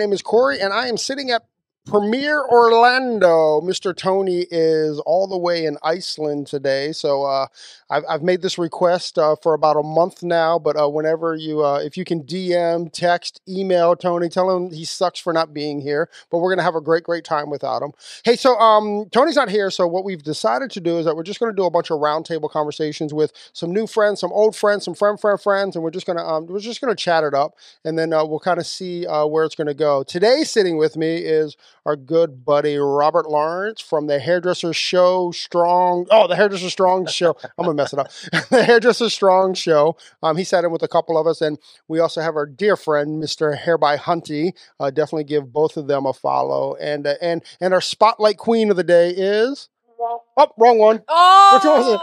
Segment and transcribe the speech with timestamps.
[0.00, 1.42] Name is Corey, and I am sitting at
[1.90, 3.60] Premier Orlando.
[3.62, 3.94] Mr.
[3.96, 7.48] Tony is all the way in Iceland today, so uh,
[7.90, 10.56] I've, I've made this request uh, for about a month now.
[10.60, 14.84] But uh, whenever you, uh, if you can DM, text, email Tony, tell him he
[14.84, 16.08] sucks for not being here.
[16.30, 17.90] But we're gonna have a great, great time without him.
[18.24, 21.24] Hey, so um, Tony's not here, so what we've decided to do is that we're
[21.24, 24.84] just gonna do a bunch of roundtable conversations with some new friends, some old friends,
[24.84, 27.56] some friend, friend, friends, and we're just gonna um, we're just gonna chat it up,
[27.84, 30.04] and then uh, we'll kind of see uh, where it's gonna go.
[30.04, 36.06] Today, sitting with me is our good buddy Robert Lawrence from the Hairdresser Show Strong.
[36.10, 37.36] Oh, the Hairdresser Strong Show.
[37.58, 38.10] I'm gonna mess it up.
[38.50, 39.96] the Hairdresser Strong Show.
[40.22, 42.76] Um, he sat in with a couple of us, and we also have our dear
[42.76, 43.56] friend Mr.
[43.56, 44.52] Hair by Hunty.
[44.78, 46.76] Uh, definitely give both of them a follow.
[46.76, 49.68] And uh, and and our spotlight queen of the day is.
[50.02, 50.22] Oh,
[50.56, 51.02] wrong one.
[51.08, 51.50] Oh!
[51.54, 52.00] Which one was it?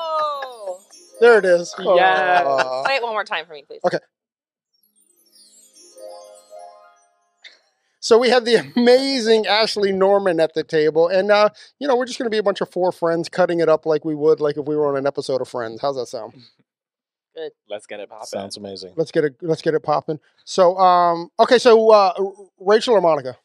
[1.20, 1.74] There it is.
[1.80, 2.44] Yeah.
[2.46, 2.84] Aw.
[2.84, 3.82] Play it one more time for me, please.
[3.84, 3.98] Okay.
[8.08, 12.06] So we have the amazing Ashlee Norman at the table, and uh, you know we're
[12.06, 14.40] just going to be a bunch of four friends cutting it up like we would
[14.40, 15.82] like if we were on an episode of Friends.
[15.82, 16.32] How's that sound?
[17.36, 17.52] Good.
[17.70, 18.28] Let's get it popping.
[18.28, 18.94] Sounds amazing.
[18.96, 19.36] Let's get it.
[19.42, 20.22] Let's get it popping.
[20.46, 21.60] So, um, okay.
[21.60, 22.14] So, uh,
[22.62, 23.36] Rachel or Monica?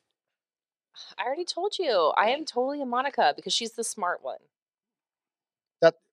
[1.18, 2.12] I already told you.
[2.16, 4.38] I am totally a Monica because she's the smart one.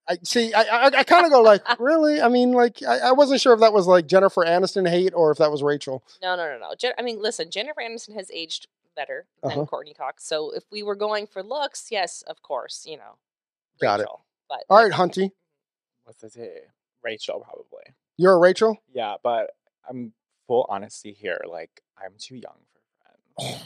[0.09, 0.53] That I see.
[0.53, 2.19] I I, I kind of go like, really?
[2.21, 5.31] I mean, like, I, I wasn't sure if that was like Jennifer Aniston hate or
[5.31, 6.03] if that was Rachel.
[6.21, 6.73] No, no, no, no.
[6.77, 9.65] Jen- I mean, listen, Jennifer Aniston has aged better than Uh-huh.
[9.65, 10.25] Courteney Cox.
[10.25, 13.17] So if we were going for looks, yes, of course, you know.
[13.79, 14.03] Got it.
[14.03, 14.25] Rachel.
[14.49, 15.31] But All right, Hunty,
[16.05, 16.33] What's it?
[16.33, 16.49] say?
[17.03, 17.93] Rachel, probably.
[18.17, 18.77] you're a Rachel.
[18.93, 19.51] Yeah, but
[19.87, 20.11] I'm
[20.47, 21.39] full honesty here.
[21.47, 22.78] Like, I'm too young for friends.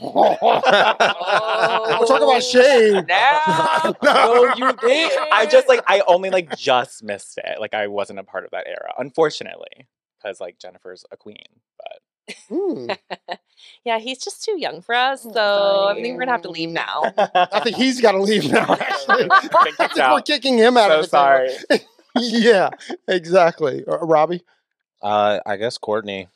[0.01, 0.37] Oh.
[1.99, 3.05] We're talking about shade.
[4.03, 5.11] No, no, you did.
[5.31, 7.59] I just like I only like just missed it.
[7.59, 9.87] Like I wasn't a part of that era, unfortunately,
[10.21, 11.43] because like Jennifer's a queen.
[11.77, 11.99] But
[12.49, 12.89] Hmm.
[13.83, 15.23] yeah, he's just too young for us.
[15.23, 17.03] So I think we're gonna have to leave now.
[17.17, 18.65] I think he's got to leave now.
[18.79, 21.49] Actually, I think we're kicking him out so of the sorry.
[22.15, 22.69] yeah,
[23.07, 23.83] exactly.
[23.85, 24.43] Uh, Robbie.
[25.01, 26.29] Uh, I guess Courteney.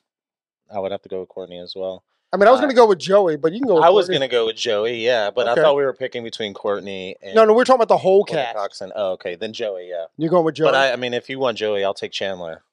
[0.74, 2.04] I would have to go with Courteney as well.
[2.34, 3.76] I mean, I was Uh, going to go with Joey, but you can go.
[3.76, 5.62] With I was gonna go with Joey, yeah, but Okay.
[5.62, 8.26] I thought we were picking between Courteney and No, no, we're talking about the whole
[8.26, 8.56] Courtney cast.
[8.58, 10.06] Cox and oh, okay, then Joey, yeah.
[10.18, 10.68] You're going with Joey.
[10.68, 12.64] But I, I mean, if you want Joey, I'll take Chandler.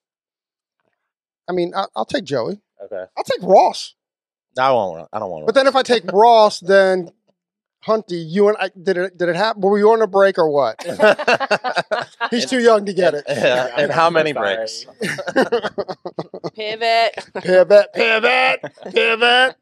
[1.48, 2.60] I mean, I, I'll take Joey.
[2.82, 3.94] Okay, I'll take Ross.
[4.56, 5.08] no, I won't.
[5.12, 5.46] I don't want.
[5.46, 7.10] But then if I take Ross, then
[7.86, 9.18] Hunty, you and I did it.
[9.18, 9.60] Did it happen?
[9.60, 10.82] Were you on a break or what?
[12.30, 13.24] He's too young to get it.
[13.28, 14.56] Yeah, and how many Sorry.
[14.56, 14.86] breaks?
[16.54, 17.28] Pivot.
[17.42, 19.56] pivot, pivot, pivot.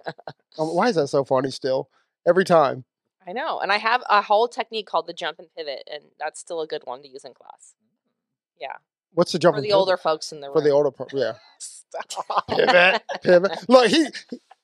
[0.59, 1.51] Um, why is that so funny?
[1.51, 1.89] Still,
[2.27, 2.85] every time.
[3.27, 3.61] I know.
[3.61, 6.67] And I have a whole technique called the jump and pivot, and that's still a
[6.67, 7.75] good one to use in class.
[8.61, 8.75] Yeah.
[9.15, 9.79] What's the jump For and the pivot?
[9.79, 10.55] older folks in the room.
[10.57, 11.33] For the older, pro- yeah.
[11.59, 12.49] Stop.
[12.49, 13.69] Pivot, pivot.
[13.69, 14.07] Look, he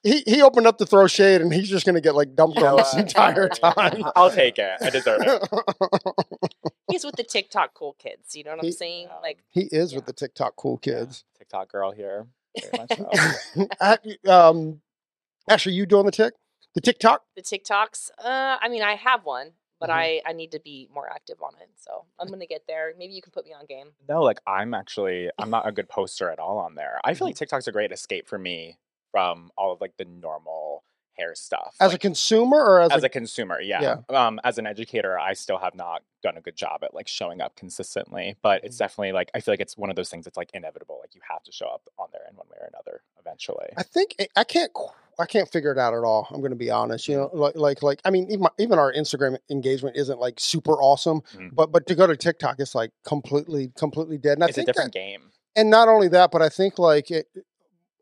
[0.09, 2.67] he he opened up to throw shade, and he's just gonna get like dumped You
[2.67, 4.05] on this entire time.
[4.17, 4.79] I'll take it.
[4.81, 5.49] I deserve it.
[6.91, 8.35] He's with the TikTok cool kids.
[8.35, 9.09] You know what He- I'm saying?
[9.23, 11.25] Like, he is with the TikTok cool kids.
[11.37, 12.27] TikTok girl here.
[12.59, 13.69] Very much so.
[13.81, 14.81] I- um,
[15.51, 16.33] Ashlee, you doing the tick?
[16.75, 17.25] The TikTok?
[17.37, 18.11] the TikToks.
[18.19, 19.95] Uh, I mean, I have one, but Mhm.
[19.95, 21.69] I I need to be more active on it.
[21.77, 22.93] So I'm gonna get there.
[22.99, 23.91] Maybe you can put me on game.
[24.09, 27.01] No, like I'm actually I'm not a good poster at all on there.
[27.05, 28.79] I feel like TikTok's a great escape for me
[29.11, 30.85] from all of like the normal
[31.19, 31.75] hair stuff.
[31.81, 33.97] As a consumer or as, as a, a consumer, yeah.
[34.09, 37.41] Um, as an educator, I still have not done a good job at like showing
[37.41, 38.37] up consistently.
[38.41, 38.85] But it's Mm-hmm.
[38.85, 40.99] definitely like I feel like it's one of those things that's like inevitable.
[41.01, 43.67] Like you have to show up on there in one way or another eventually.
[43.77, 44.71] I think I- I can't
[45.21, 46.29] I can't figure it out at all.
[46.31, 47.09] I'm going to be honest.
[47.09, 47.37] You Mm-hmm.
[47.37, 50.75] know, like like like I mean, even my, even our Instagram engagement isn't like super
[50.75, 51.53] awesome, Mhm.
[51.53, 54.35] but but to go to TikTok, it's like completely completely dead.
[54.35, 55.33] And I it's a different that, game.
[55.57, 57.27] and not only that, but I think like it,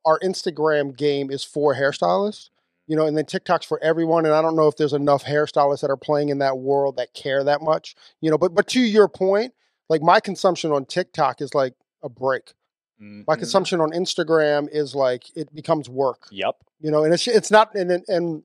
[0.07, 2.49] our Instagram game is for hairstylists.
[2.89, 4.27] You know, and then TikTok's for everyone.
[4.27, 7.13] And I don't know if there's enough hairstylists that are playing in that world that
[7.15, 7.97] care that much.
[8.21, 9.53] You know, but but to your point,
[9.89, 12.55] like my consumption on TikTok is like a break.
[12.99, 13.39] My Mhm.
[13.41, 16.29] consumption on Instagram is like it becomes work.
[16.31, 16.57] Yep.
[16.81, 18.43] You know, and it's it's not and- and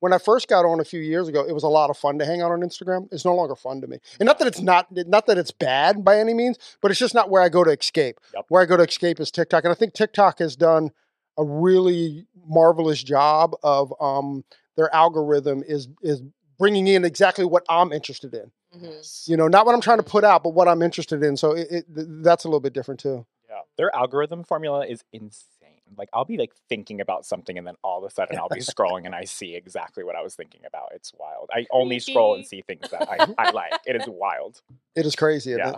[0.00, 2.18] when I first got on a few years ago, it was a lot of fun
[2.18, 3.08] to hang out on Instagram.
[3.12, 6.04] It's no longer fun to me, and not that it's not not that it's bad
[6.04, 8.20] by any means, but it's just not where I go to escape.
[8.34, 8.44] Yep.
[8.48, 10.90] Where I go to escape is TikTok, and I think TikTok has done
[11.36, 14.44] a really marvelous job of um,
[14.76, 16.22] their algorithm is is
[16.58, 18.50] bringing in exactly what I'm interested in.
[18.76, 19.28] Mhm.
[19.28, 21.36] You know, not what I'm trying to put out, but what I'm interested in.
[21.36, 23.24] So it, it, th- that's a little bit different too.
[23.48, 23.60] Yeah.
[23.76, 25.57] Their algorithm formula is insane.
[25.96, 28.60] Like I'll be like thinking about something and then all of a sudden I'll be
[28.60, 30.90] scrolling and I see exactly what I was thinking about.
[30.94, 31.50] It's wild.
[31.52, 33.72] I only scroll and see things that I, I like.
[33.86, 34.60] It is wild.
[34.94, 35.52] It is crazy.
[35.52, 35.70] Yeah.
[35.70, 35.76] it?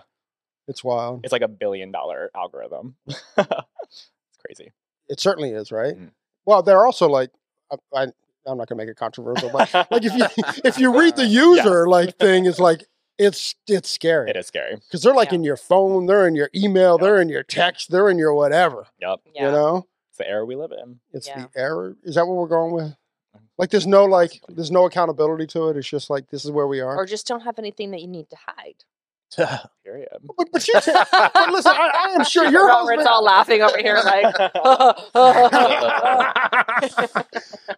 [0.69, 1.21] It's wild.
[1.25, 2.95] It's like a billion dollar algorithm.
[3.07, 3.29] it's
[4.45, 4.73] crazy.
[5.09, 5.97] It certainly is, right?
[5.97, 6.11] Mm.
[6.47, 7.31] Well, they're also like,
[7.71, 8.03] I, I,
[8.47, 10.27] I'm not gonna make it controversial, but like if you
[10.65, 12.85] if you read the user like thing, is like
[13.19, 14.77] it's it's scary It is scary.
[14.77, 15.35] because they're like Yeah.
[15.37, 17.05] in your phone, they're in your email, Yeah.
[17.07, 18.87] they're in your text, they're in your whatever.
[19.01, 19.21] Yep.
[19.35, 19.45] Yeah.
[19.47, 19.87] You know, It's
[20.21, 21.01] the era we live in.
[21.13, 21.47] it's Yeah.
[21.55, 21.97] the error.
[22.05, 22.95] Is that what we're going with?
[23.59, 25.77] Like, there's no like, there's no accountability to it.
[25.77, 26.97] It's just like this is where we are.
[26.97, 28.85] Or just don't have anything that you need to hide.
[29.85, 30.09] Period.
[30.37, 33.09] But, but, you, but listen, I, I am sure your Robert's husband.
[33.09, 34.35] all laughing over here, like.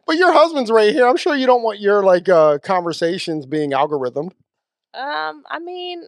[0.06, 1.06] but your husband's right here.
[1.06, 4.32] I'm sure you don't want your like uh, conversations being algorithmed.
[4.94, 6.02] Um, I mean,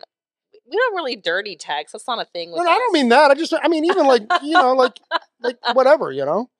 [0.67, 1.93] we don't really dirty text.
[1.93, 2.51] That's not a thing.
[2.51, 3.31] With No, no, I don't mean that.
[3.31, 4.99] I just, I mean, even like, you know, like,
[5.44, 6.50] like whatever, you know.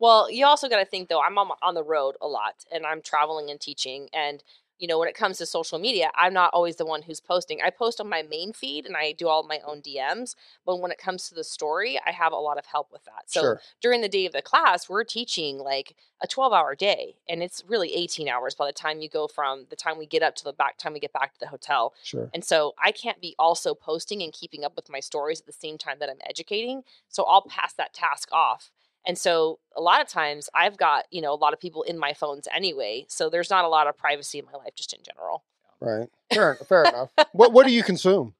[0.00, 1.20] Well, you also got to think though.
[1.20, 4.08] I'm on, on the road a lot, and I'm traveling and teaching.
[4.12, 4.42] And
[4.78, 7.60] you know, when it comes to social media, I'm not always the one who's posting.
[7.62, 10.34] I post on my main feed, and I do all my own DMs.
[10.64, 13.24] But when it comes to the story, I have a lot of help with that.
[13.26, 17.16] So sure, during the day of the class, we're teaching like a 12 hour day,
[17.28, 20.22] and it's really 18 hours by the time you go from the time we get
[20.22, 21.94] up to the back time we get back to the hotel.
[22.02, 22.30] sure.
[22.32, 25.52] And so I can't be also posting and keeping up with my stories at the
[25.52, 26.82] same time that I'm educating.
[27.08, 28.70] So I'll pass that task off.
[29.06, 31.98] And so a lot of times I've got, you know, a lot of people in
[31.98, 33.06] my phones anyway.
[33.08, 35.44] So there's not a lot of privacy in my life just in general.
[35.80, 36.08] Right.
[36.32, 37.10] Fair, fair enough.
[37.32, 38.34] What What do you consume?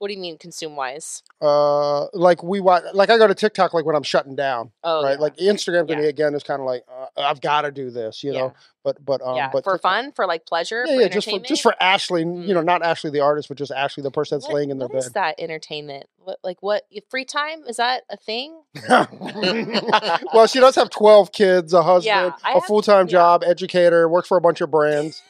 [0.00, 1.22] What do you mean consume wise?
[1.42, 5.02] Uh, like we watch, like I go to TikTok like when I'm shutting down, Oh,
[5.04, 5.12] right?
[5.12, 5.18] yeah.
[5.18, 5.98] Like Instagram to Yeah.
[6.00, 8.38] me again is kind of like uh, I've got to do this, you Yeah.
[8.40, 8.54] know.
[8.82, 11.28] But but um, yeah, but for TikTok- fun, for like pleasure, Yeah, for yeah, just
[11.28, 12.54] for just for Ashlee, you Mm.
[12.54, 14.88] know, not Ashlee the artist, but just Ashlee the person that's What- laying in their
[14.88, 14.94] bed.
[14.94, 16.06] what is that entertainment?
[16.16, 17.64] What like what free time?
[17.68, 18.58] Is that a thing?
[20.32, 24.38] well, she does have twelve kids, a husband, a full time job, educator, works for
[24.38, 25.22] a bunch of brands.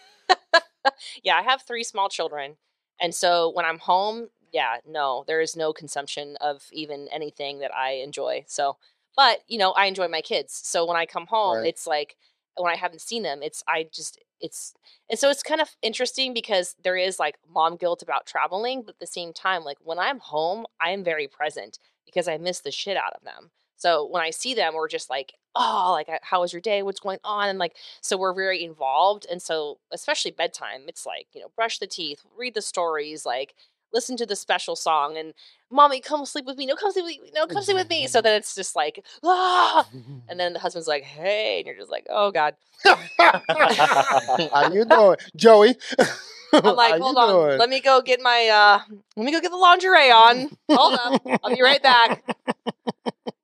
[1.24, 2.56] yeah, I have three small children.
[3.02, 7.74] And so when I'm home, yeah, no, there is no consumption of even anything that
[7.74, 8.44] I enjoy.
[8.46, 8.76] So,
[9.16, 10.60] but, you know, I enjoy my kids.
[10.64, 11.68] So when I come home, Right.
[11.68, 12.16] it's like
[12.56, 14.74] when I haven't seen them, it's, I just, it's,
[15.08, 18.94] and so it's kind of interesting because there is like mom guilt about traveling, but
[18.94, 22.60] at the same time, like when I'm home, I am very present because I miss
[22.60, 23.50] the shit out of them.
[23.76, 26.82] So when I see them, we're just like, oh, like, uh, how was your day?
[26.82, 27.48] What's going on?
[27.48, 29.26] And like, so we're very involved.
[29.30, 33.54] And so, especially bedtime, it's like, you know, brush the teeth, read the stories, like,
[33.92, 35.34] listen to the special song, and
[35.70, 36.66] mommy, come sleep with me.
[36.66, 37.30] No, come sleep with me.
[37.34, 38.06] No, come sleep with me.
[38.06, 39.86] So then it's just like, ah.
[40.28, 41.58] And then the husband's like, hey.
[41.58, 42.54] And you're just like, oh, God.
[42.84, 45.74] How you doing, Joey?
[46.52, 47.58] I'm like, hold on.
[47.58, 50.50] Let me go get my, uh, let me go get the lingerie on.
[50.70, 51.22] Hold up.
[51.44, 52.24] I'll be right back.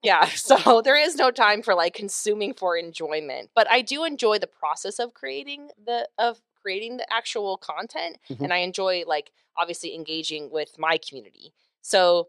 [0.02, 0.26] Yeah.
[0.26, 4.46] So there is no time for like consuming for enjoyment, but I do enjoy the
[4.46, 8.19] process of creating the, of creating the actual content.
[8.29, 8.41] Mhm.
[8.41, 11.55] And I enjoy like obviously engaging with my community.
[11.82, 12.29] So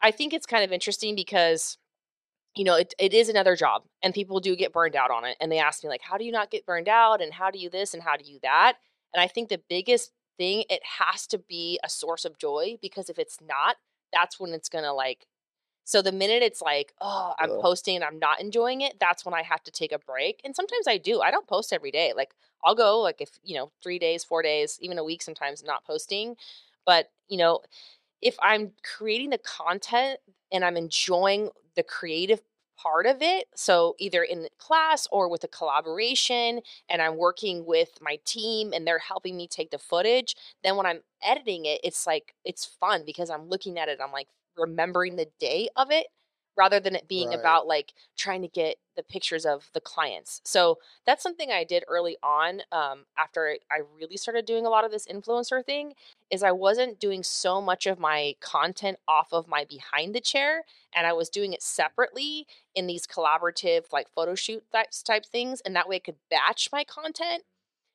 [0.00, 1.78] I think it's kind of interesting because
[2.54, 5.38] you know, it, it is another job and people do get burned out on it.
[5.40, 7.22] And they ask me, like, how do you not get burned out?
[7.22, 8.74] And how do you this and how do you that?
[9.14, 13.08] And I think the biggest thing, it has to be a source of joy because
[13.08, 13.76] if it's not,
[14.12, 15.26] that's when it's going to like,
[15.84, 17.60] so the minute it's like, oh, I'm Ugh.
[17.60, 20.40] posting and I'm not enjoying it, that's when I have to take a break.
[20.44, 21.20] And sometimes I do.
[21.20, 22.12] I don't post every day.
[22.16, 22.34] Like
[22.64, 25.84] I'll go like if, you know, three days, four days, even a week sometimes not
[25.84, 26.36] posting.
[26.86, 27.60] But, you know,
[28.20, 30.20] if I'm creating the content
[30.52, 32.40] and I'm enjoying the creative
[32.76, 37.98] part of it, so either in class or with a collaboration, and I'm working with
[38.00, 42.06] my team and they're helping me take the footage, then when I'm editing it, it's
[42.06, 46.06] like it's fun because I'm looking at it, I'm like remembering the day of it
[46.56, 47.38] rather than it being Right.
[47.38, 50.42] about like trying to get the pictures of the clients.
[50.44, 54.84] So that's something I did early on um, after I really started doing a lot
[54.84, 55.94] of this influencer thing
[56.30, 60.64] is I wasn't doing so much of my content off of my behind the chair
[60.94, 65.62] and I was doing it separately in these collaborative like photo shoot types type things
[65.62, 67.44] and that way I could batch my content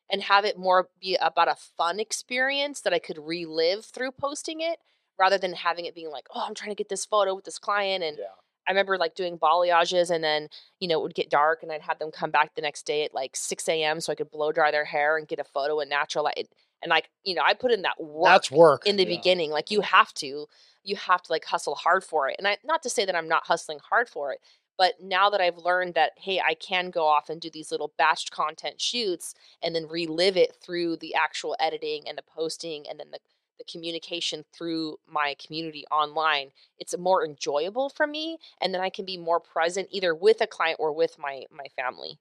[0.09, 4.61] and have it more be about a fun experience that I could relive through posting
[4.61, 4.79] it
[5.19, 7.59] rather than having it being like, oh, I'm trying to get this photo with this
[7.59, 8.25] client and yeah.
[8.67, 11.81] I remember like doing balayages and then, you know, it would get dark and I'd
[11.81, 14.01] have them come back the next day at like 6 a.m.
[14.01, 16.49] so I could blow dry their hair and get a photo in natural light.
[16.83, 18.85] And like, you know, I put in that work That's work.
[18.85, 19.17] in the Yeah.
[19.17, 19.51] beginning.
[19.51, 20.47] Like you have to,
[20.83, 22.35] you have to like hustle hard for it.
[22.37, 24.39] And I not to say that I'm not hustling hard for it,
[24.77, 27.93] but now that I've learned that hey, I can go off and do these little
[27.99, 29.33] batched content shoots
[29.63, 33.19] and then relive it through the actual editing and the posting and then the
[33.57, 39.05] the communication through my community online it's more enjoyable for me and then i can
[39.05, 42.19] be more present either with a client or with my my family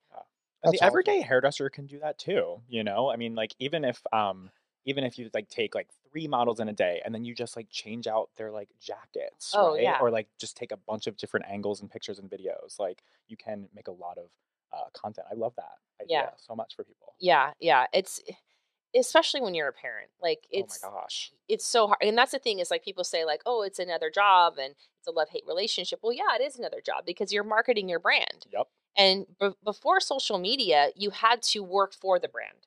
[0.63, 1.15] And That's the awesome.
[1.15, 2.63] everyday hairdresser can do that too.
[2.69, 4.51] You know, I mean, like even if um
[4.85, 7.57] even if you like take like three models in a day and then you just
[7.57, 9.95] like change out their like jackets, Oh, right?
[9.95, 9.99] yeah.
[9.99, 12.79] Or like just take a bunch of different angles and pictures and videos.
[12.79, 14.31] Like you can make a lot of
[14.73, 15.27] uh, content.
[15.31, 16.31] I love that idea Yeah.
[16.37, 17.15] so much for people.
[17.19, 18.21] yeah yeah it's
[18.99, 21.31] especially when you're a parent like it's oh my gosh.
[21.49, 24.11] it's so hard and that's the thing is like people say like oh it's another
[24.11, 27.45] job and it's a love hate relationship well yeah it is another job because you're
[27.45, 28.67] marketing your brand Yep.
[28.97, 32.67] and b- before social media you had to work for the brand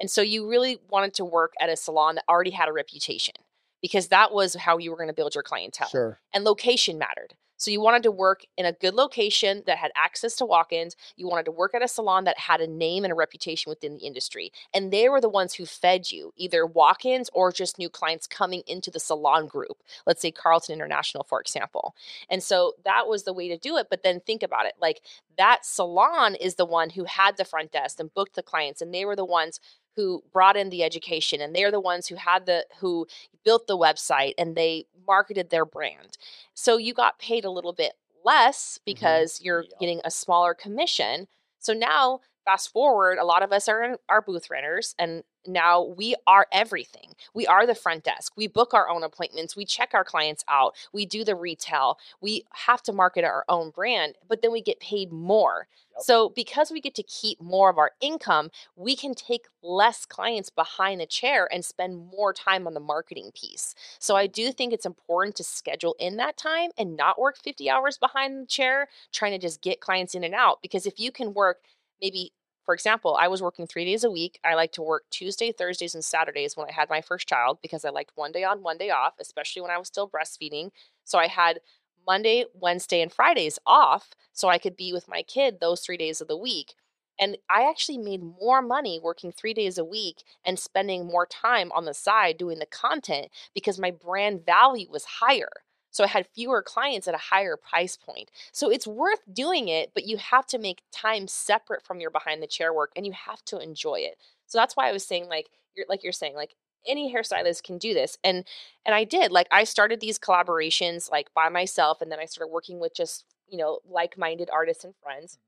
[0.00, 3.34] and so you really wanted to work at a salon that already had a reputation
[3.80, 6.20] because that was how you were going to build your clientele Sure.
[6.32, 7.34] and location mattered.
[7.62, 10.96] So you wanted to work in a good location that had access to walk-ins.
[11.16, 13.94] You wanted to work at a salon that had a name and a reputation within
[13.94, 14.50] the industry.
[14.74, 18.64] And they were the ones who fed you either walk-ins or just new clients coming
[18.66, 19.76] into the salon group.
[20.08, 21.94] Let's say Carlton International for example.
[22.28, 24.74] And so that was the way to do it, but then think about it.
[24.80, 25.00] Like
[25.38, 28.92] that salon is the one who had the front desk and booked the clients and
[28.92, 29.60] they were the ones
[29.96, 33.06] who brought in the education and they're the ones who had the who
[33.44, 36.16] built the website and they marketed their brand.
[36.54, 37.92] So you got paid a little bit
[38.24, 38.82] less mm-hmm.
[38.86, 39.80] because you're Yep.
[39.80, 41.26] getting a smaller commission.
[41.58, 45.82] So now fast forward, a lot of us are in, are booth renters and now
[45.82, 47.14] we are everything.
[47.34, 48.32] We are the front desk.
[48.36, 49.56] We book our own appointments.
[49.56, 50.74] We check our clients out.
[50.92, 51.98] We do the retail.
[52.20, 55.66] We have to market our own brand, but then we get paid more.
[55.94, 56.04] Yep.
[56.04, 60.48] So because we get to keep more of our income, we can take less clients
[60.48, 63.74] behind the chair and spend more time on the marketing piece.
[63.98, 67.68] So I do think it's important to schedule in that time and not work 50
[67.68, 71.12] hours behind the chair trying to just get clients in and out because if you
[71.12, 71.58] can work
[72.02, 72.32] maybe
[72.64, 74.38] for example, I was working 3 days a week.
[74.44, 77.84] I like to work Tuesday, Thursdays and Saturdays when I had my first child because
[77.84, 80.70] I liked one day on, one day off, especially when I was still breastfeeding.
[81.04, 81.60] So I had
[82.06, 86.20] Monday, Wednesday, and Fridays off so I could be with my kid those three days
[86.20, 86.74] of the week.
[87.20, 91.70] And I actually made more money working three days a week and spending more time
[91.72, 95.50] on the side doing the content because my brand value was higher.
[95.92, 98.30] So I had fewer clients at a higher price point.
[98.50, 102.42] So it's worth doing it, but you have to make time separate from your behind
[102.42, 104.16] the chair work and you have to enjoy it.
[104.46, 106.54] So that's why I was saying like you're like you're saying like
[106.86, 108.44] any hairstylist can do this and
[108.84, 112.52] and I did like I started these collaborations like by myself and then I started
[112.52, 115.38] working with just you know like-minded artists and friends.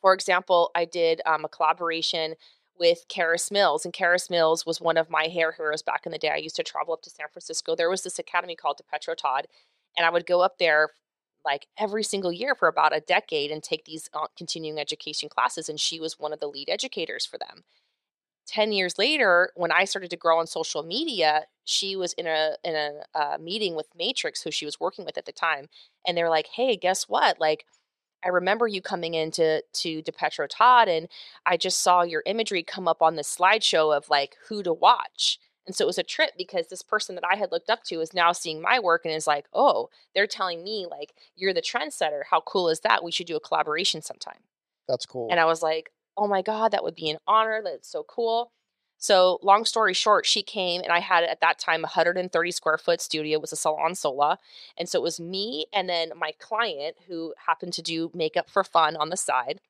[0.00, 2.36] For example, I did um, a collaboration
[2.78, 6.18] with Karis Mills, and Karis Mills was one of my hair heroes back in the
[6.18, 6.30] day.
[6.30, 7.74] I used to travel up to San Francisco.
[7.74, 9.46] There was this academy called Di Pietro Todd,
[9.96, 10.90] and I would go up there
[11.44, 15.68] like every single year for about a decade and take these uh, continuing education classes.
[15.68, 17.64] And she was one of the lead educators for them.
[18.48, 22.56] 10 years later when i started to grow on social media she was in a
[22.64, 25.68] in a uh, meeting with matrix who she was working with at the time
[26.06, 27.66] and they were like hey guess what like
[28.24, 31.08] i remember you coming into to Di Pietro Todd and
[31.46, 35.38] i just saw your imagery come up on the slideshow of like who to watch
[35.66, 38.00] and so it was a trip because this person that i had looked up to
[38.00, 41.62] is now seeing my work and is like oh they're telling me like you're the
[41.62, 44.40] trendsetter how cool is that we should do a collaboration sometime
[44.88, 45.28] That's cool.
[45.30, 47.62] and I was like, oh my God, that would be an honor.
[47.64, 48.50] That's so cool.
[48.98, 52.78] So, long story short, she came and I had at that time a 130 square
[52.78, 53.38] foot studio.
[53.38, 54.38] It was a salon sola.
[54.76, 58.64] And so it was me and then my client who happened to do makeup for
[58.64, 59.60] fun on the side.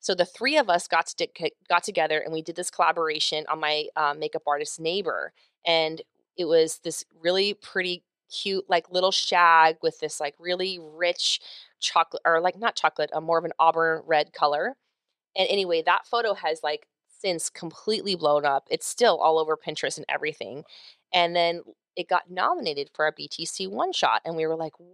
[0.00, 1.28] So the three of us got to
[1.68, 5.32] got together and we did this collaboration on my uh, makeup artist neighbor,
[5.66, 6.02] and
[6.36, 11.40] it was this really pretty cute like little shag with this like really rich
[11.80, 14.76] chocolate or like not chocolate, a more of an auburn red color.
[15.36, 16.86] And anyway, that photo has like
[17.20, 18.66] since completely blown up.
[18.70, 20.64] It's still all over Pinterest and everything.
[21.12, 21.62] And then
[21.96, 24.88] it got nominated for a BTC one shot, and we were like, what?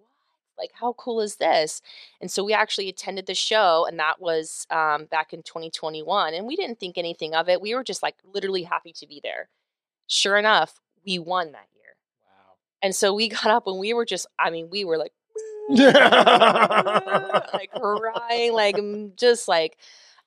[0.58, 1.80] Like, how cool is this?
[2.20, 6.34] And so we actually attended the show, and that was um, back in 2021.
[6.34, 7.62] And we didn't think anything of it.
[7.62, 9.48] We were just like literally happy to be there.
[10.06, 11.94] Sure enough, we won that year.
[12.26, 12.56] Wow.
[12.82, 15.12] And so we got up and we were just, I mean, we were like,
[15.70, 15.88] like
[17.72, 18.78] crying, like
[19.16, 19.78] just like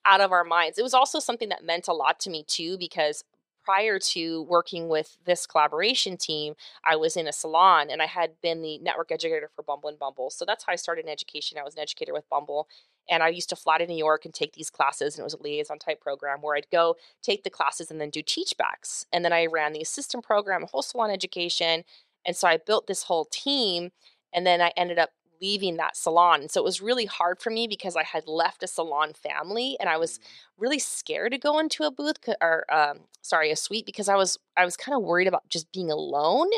[0.06, 0.78] out of our minds.
[0.78, 3.24] It was also something that meant a lot to me too, because
[3.64, 8.42] prior to working with this collaboration team, I was in a salon and I had
[8.42, 10.30] been the network educator for Bumble and Bumble.
[10.30, 11.58] So that's how I started in education.
[11.58, 12.68] I was an educator with Bumble.
[13.10, 15.34] And I used to fly to New York and take these classes, and it was
[15.34, 19.06] a liaison type program where I'd go take the classes and then do teach backs.
[19.12, 21.84] And then I ran the assistant program, a whole salon education.
[22.26, 23.92] And so I built this whole team.
[24.34, 25.10] And then I ended up
[25.44, 26.42] leaving that salon.
[26.42, 29.78] And so it was really hard for me because I had left a salon family
[29.80, 30.34] and I was Mm-hmm.
[30.58, 34.40] really scared to go into a booth or um, sorry, a suite because I was
[34.58, 36.50] I was kind of worried about just being alone.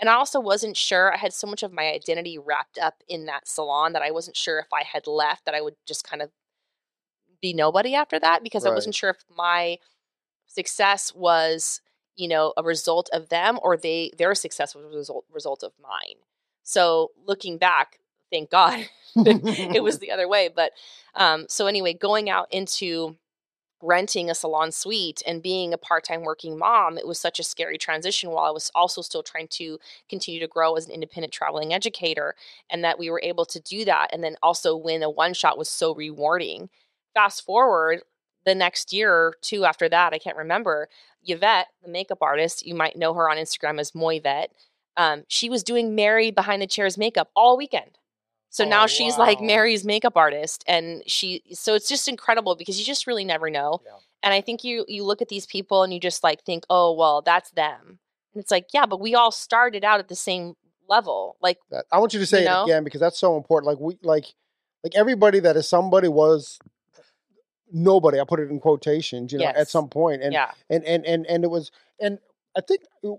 [0.00, 1.12] And I also wasn't sure.
[1.14, 4.36] I had so much of my identity wrapped up in that salon that I wasn't
[4.36, 6.30] sure if I had left that I would just kind of
[7.42, 9.78] be nobody after that because I wasn't sure if my
[10.46, 11.82] success was,
[12.16, 15.72] you know, a result of them or they their success was a result result of
[15.82, 16.16] mine.
[16.64, 20.48] So looking back, thank God it was the other way.
[20.54, 20.72] But
[21.14, 23.16] um, so anyway, going out into
[23.82, 27.76] renting a salon suite and being a part-time working mom it was such a scary
[27.76, 29.78] transition while i was also still trying to
[30.08, 32.34] continue to grow as an independent traveling educator
[32.70, 35.58] and that we were able to do that and then also win a one shot
[35.58, 36.70] was so rewarding
[37.12, 38.00] fast forward
[38.46, 40.88] the next year or two after that i can't remember
[41.26, 44.48] yvette the makeup artist you might know her on instagram as moyvette
[44.96, 47.98] um, she was doing mary behind the chairs makeup all weekend
[48.56, 49.38] so Oh, now she's like.
[49.42, 53.82] Mary's makeup artist and she so it's just incredible because you just really never know.
[53.84, 53.98] Yeah.
[54.22, 56.94] And I think you you look at these people and you just like think, "Oh,
[56.94, 57.98] well, that's them."
[58.32, 60.54] And it's like, "Yeah, but we all started out at the same
[60.88, 61.58] level." Like.
[61.92, 62.62] I want you to say You know?
[62.62, 63.66] it again because that's so important.
[63.68, 64.34] Like we like
[64.82, 66.58] like everybody that is somebody was
[67.70, 68.18] nobody.
[68.18, 70.22] I put it in quotations, you know, at some point.
[70.22, 70.52] And yeah.
[70.70, 71.70] and and and and it was
[72.00, 72.18] and
[72.56, 73.16] I think uh,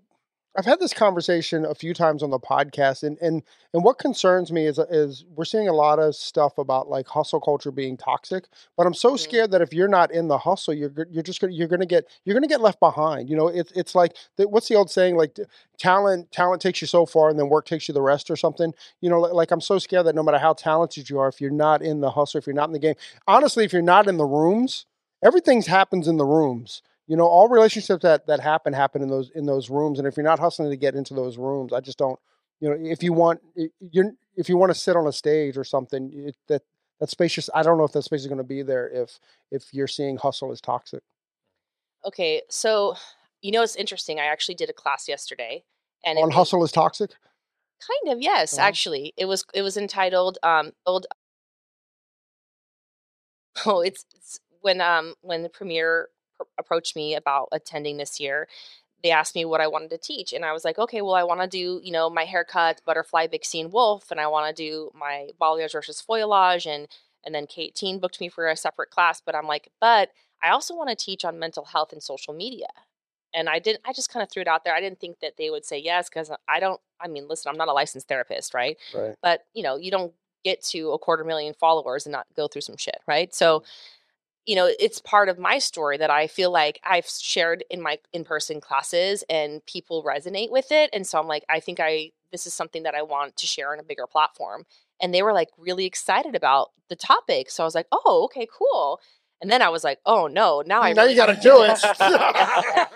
[0.57, 4.51] I've had this conversation a few times on the podcast, and and and what concerns
[4.51, 8.45] me is is we're seeing a lot of stuff about like hustle culture being toxic.
[8.75, 9.19] But I'm so Mhm.
[9.19, 12.05] scared that if you're not in the hustle, you're you're just gonna you're gonna get
[12.25, 13.29] you're gonna get left behind.
[13.29, 15.37] You know, it's it's like the, what's the old saying like
[15.77, 18.73] talent talent takes you so far, and then work takes you the rest, or something.
[18.99, 21.51] You know, like I'm so scared that no matter how talented you are, if you're
[21.51, 22.95] not in the hustle, if you're not in the game,
[23.27, 24.87] honestly, if you're not in the rooms,
[25.23, 29.31] everything's happens in the rooms you know all relationships that that happen happen in those
[29.35, 31.97] in those rooms and if you're not hustling to get into those rooms i just
[31.97, 32.19] don't
[32.59, 33.39] you know if you want
[33.91, 36.61] you're if you want to sit on a stage or something it, that
[36.99, 39.19] that space just i don't know if that space is going to be there if
[39.51, 41.01] if you're seeing hustle as toxic
[42.05, 42.95] Okay, so
[43.41, 44.19] you know it's interesting.
[44.19, 45.63] I actually did a class yesterday
[46.05, 47.11] and on was- hustle is toxic
[47.79, 48.67] kind of yes, Uh-huh.
[48.67, 49.13] actually.
[49.17, 51.05] It was it was entitled um old
[53.65, 58.47] Oh, it's, it's when um when the premier pr- approached me about attending this year,
[59.03, 61.23] they asked me what I wanted to teach, and I was like, okay, well, I
[61.23, 64.63] want to do you know my haircut, butterfly, Bixie, and wolf, and I want to
[64.63, 66.87] do my balayage versus foliage, and
[67.25, 70.09] and then Kate Teen booked me for a separate class, but I'm like, but
[70.43, 72.67] I also want to teach on mental health and social media.
[73.33, 73.81] And I didn't.
[73.85, 74.73] I just kind of threw it out there.
[74.73, 76.79] I didn't think that they would say yes because I don't.
[76.99, 78.77] I mean, listen, I'm not a licensed therapist, right?
[78.95, 82.47] right but you know you don't get to a quarter million followers and not go
[82.47, 83.65] through some shit right so mm-hmm.
[84.47, 87.99] You know it's part of my story that i feel like i've shared in my
[88.13, 92.47] in-person classes and people resonate with it and so i'm like i think i this
[92.47, 94.65] is something that i want to share on a bigger platform.
[94.99, 98.47] And they were like really excited about the topic so i was like oh okay
[98.51, 98.99] cool.
[99.39, 101.79] And then i was like oh no now i now really you gotta do it.
[101.83, 102.89] it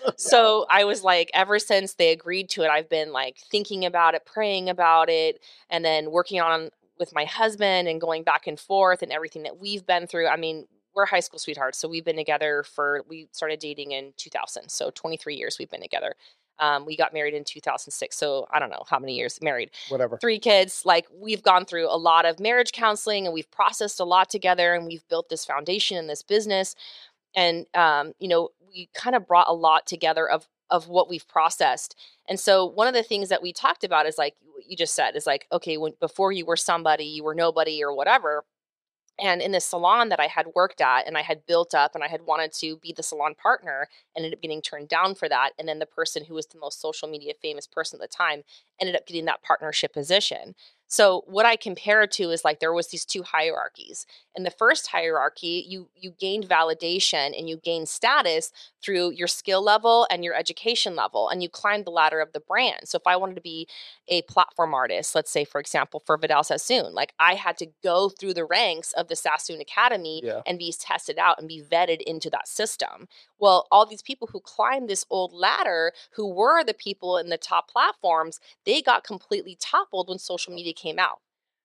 [0.16, 4.14] so I was like, ever since they agreed to it, I've been like thinking about
[4.14, 8.58] it, praying about it, and then working on with my husband and going back and
[8.58, 10.28] forth and everything that we've been through.
[10.28, 14.12] I mean, we're high school sweethearts, so we've been together for we started dating in
[14.16, 16.14] 2000, so 23 years we've been together.
[16.58, 20.18] Um, we got married in 2006, so I don't know how many years married whatever
[20.18, 24.04] three kids like we've gone through a lot of marriage counseling and we've processed a
[24.04, 26.76] lot together and we've built this foundation in this business
[27.34, 31.26] and um, you know we kind of brought a lot together of of what we've
[31.26, 31.96] processed
[32.28, 34.34] and so one of the things that we talked about is like
[34.72, 37.94] you just said is like okay when before you were somebody you were nobody or
[37.94, 38.44] whatever
[39.20, 42.02] and in this salon that I had worked at and I had built up and
[42.02, 45.50] I had wanted to be the salon partner ended up getting turned down for that.
[45.58, 48.42] And then the person who was the most social media famous person at the time
[48.80, 50.54] ended up getting that partnership position.
[50.92, 54.04] So what I compare it to is like there was these two hierarchies.
[54.36, 58.52] In the first hierarchy, you you gained validation and you gained status
[58.84, 62.40] through your skill level and your education level and you climbed the ladder of the
[62.40, 62.80] brand.
[62.88, 63.66] So if I wanted to be
[64.06, 68.10] a platform artist, let's say for example for Vidal Sassoon, like I had to go
[68.10, 70.42] through the ranks of the Sassoon Academy Yeah.
[70.44, 73.08] and be tested out and be vetted into that system.
[73.42, 77.36] Well, all these people who climbed this old ladder, who were the people in the
[77.36, 81.18] top platforms, they got completely toppled when social media came out.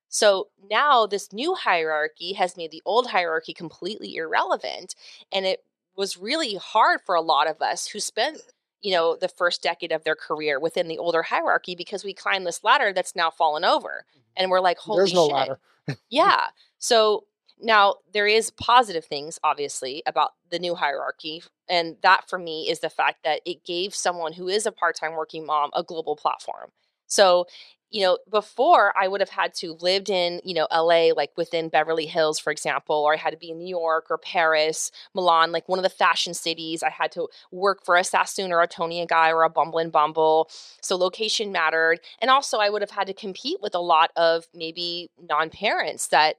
[0.09, 4.95] So now this new hierarchy has made the old hierarchy completely irrelevant
[5.31, 8.39] and it was really hard for a lot of us who spent
[8.81, 12.45] you know the first decade of their career within the older hierarchy because we climbed
[12.45, 14.21] this ladder that's now fallen over mm-hmm.
[14.37, 15.59] and we're like holy There's no shit ladder.
[16.09, 16.45] yeah
[16.77, 17.25] so
[17.61, 22.79] now there is positive things obviously about the new hierarchy and that for me is
[22.79, 26.69] the fact that it gave someone who is a part-time working mom a global platform.
[27.07, 27.47] So
[27.89, 31.69] you know before i would have had to lived in you know la like within
[31.69, 35.51] beverly hills for example or i had to be in new york or paris milan
[35.51, 36.83] like one of the fashion cities.
[36.83, 39.79] I had to work for a sassoon or a Toni and Guy or a bumble
[39.79, 40.49] and bumble.
[40.81, 44.47] So location mattered and also i would have had to compete with a lot of
[44.53, 46.35] maybe non-parents that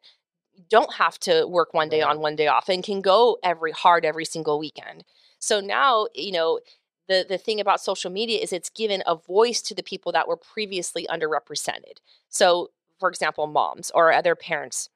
[0.70, 4.04] don't have to work one day on one day off and can go every hard
[4.04, 5.04] every single weekend.
[5.38, 6.60] So now you know
[7.08, 10.28] the the thing about social media is it's given a voice to the people that
[10.28, 11.98] were previously underrepresented.
[12.28, 14.88] So for example moms or other parents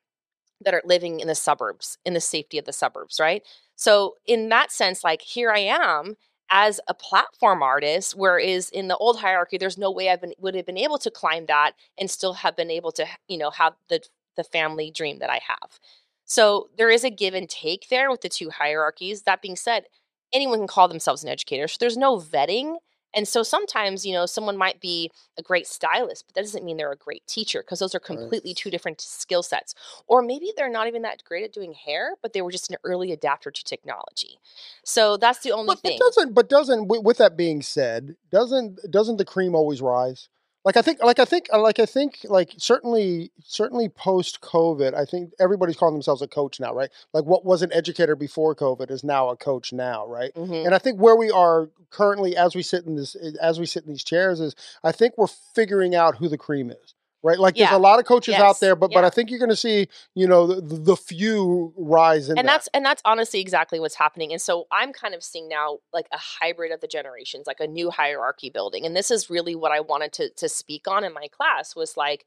[0.64, 3.42] that are living in the suburbs in the safety of the suburbs right?
[3.76, 6.16] So in that sense like here i am
[6.50, 10.54] as a platform artist whereas in the old hierarchy there's no way i been, would
[10.54, 13.74] have been able to climb that and still have been able to you know have
[13.88, 14.00] the
[14.36, 15.78] the family dream that i have.
[16.24, 19.22] So there is a give and take there with the two hierarchies.
[19.22, 19.84] That being said
[20.32, 22.76] anyone can call themselves an educator so there's no vetting
[23.14, 26.76] and so sometimes you know someone might be a great stylist but that doesn't mean
[26.76, 29.74] they're a great teacher because those are completely two different skill sets
[30.06, 32.76] or maybe they're not even that great at doing hair but they were just an
[32.84, 34.38] early adapter to technology.
[34.84, 38.78] So that's the only But, but doesn't but doesn't with, with that being said, doesn't
[38.90, 40.28] doesn't the cream always rise?
[40.64, 45.04] Like I think like I think like I think like certainly certainly post COVID, I
[45.04, 46.90] think everybody's calling themselves a coach now, right?
[47.12, 50.32] Like what was an educator before COVID is now a coach now, right?
[50.34, 50.64] Mhm.
[50.66, 53.84] And I think where we are currently as we sit in this as we sit
[53.84, 56.94] in these chairs is I think we're figuring out who the cream is.
[57.22, 57.38] Right?
[57.38, 59.88] Like there's a lot of coaches out there, but but I think you're gonna see,
[60.14, 62.52] you know, the, the few rise in and that.
[62.52, 66.06] that's and that's honestly exactly what's happening and so i'm kind of seeing now like
[66.12, 69.72] a hybrid of the generations like a new hierarchy building and this is really what
[69.72, 72.24] i wanted to to speak on in my class was like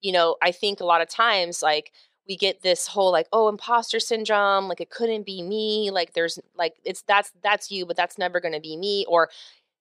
[0.00, 1.92] you know i think a lot of times like
[2.28, 6.38] we get this whole like oh imposter syndrome like it couldn't be me like there's
[6.56, 9.30] like it's that's that's you but that's never going to be me or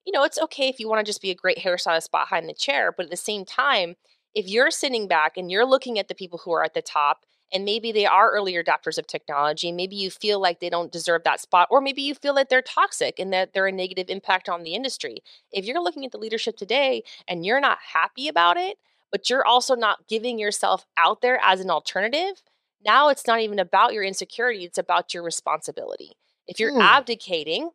[0.06, 2.54] you know it's okay if you want to just be a great hairstylist behind the
[2.54, 3.96] chair but at the same time
[4.38, 7.26] if you're sitting back and you're looking at the people who are at the top
[7.52, 11.24] and maybe they are early adopters of technology maybe you feel like they don't deserve
[11.24, 14.48] that spot or maybe you feel that they're toxic and that they're a negative impact
[14.48, 15.24] on the industry.
[15.52, 18.78] If you're looking at the leadership today and you're not happy about it
[19.12, 22.44] but you're also not giving yourself out there as an alternative
[22.86, 26.12] now it's not even about your insecurity it's about your responsibility.
[26.46, 26.82] If you're Hmm.
[26.82, 27.72] abdicating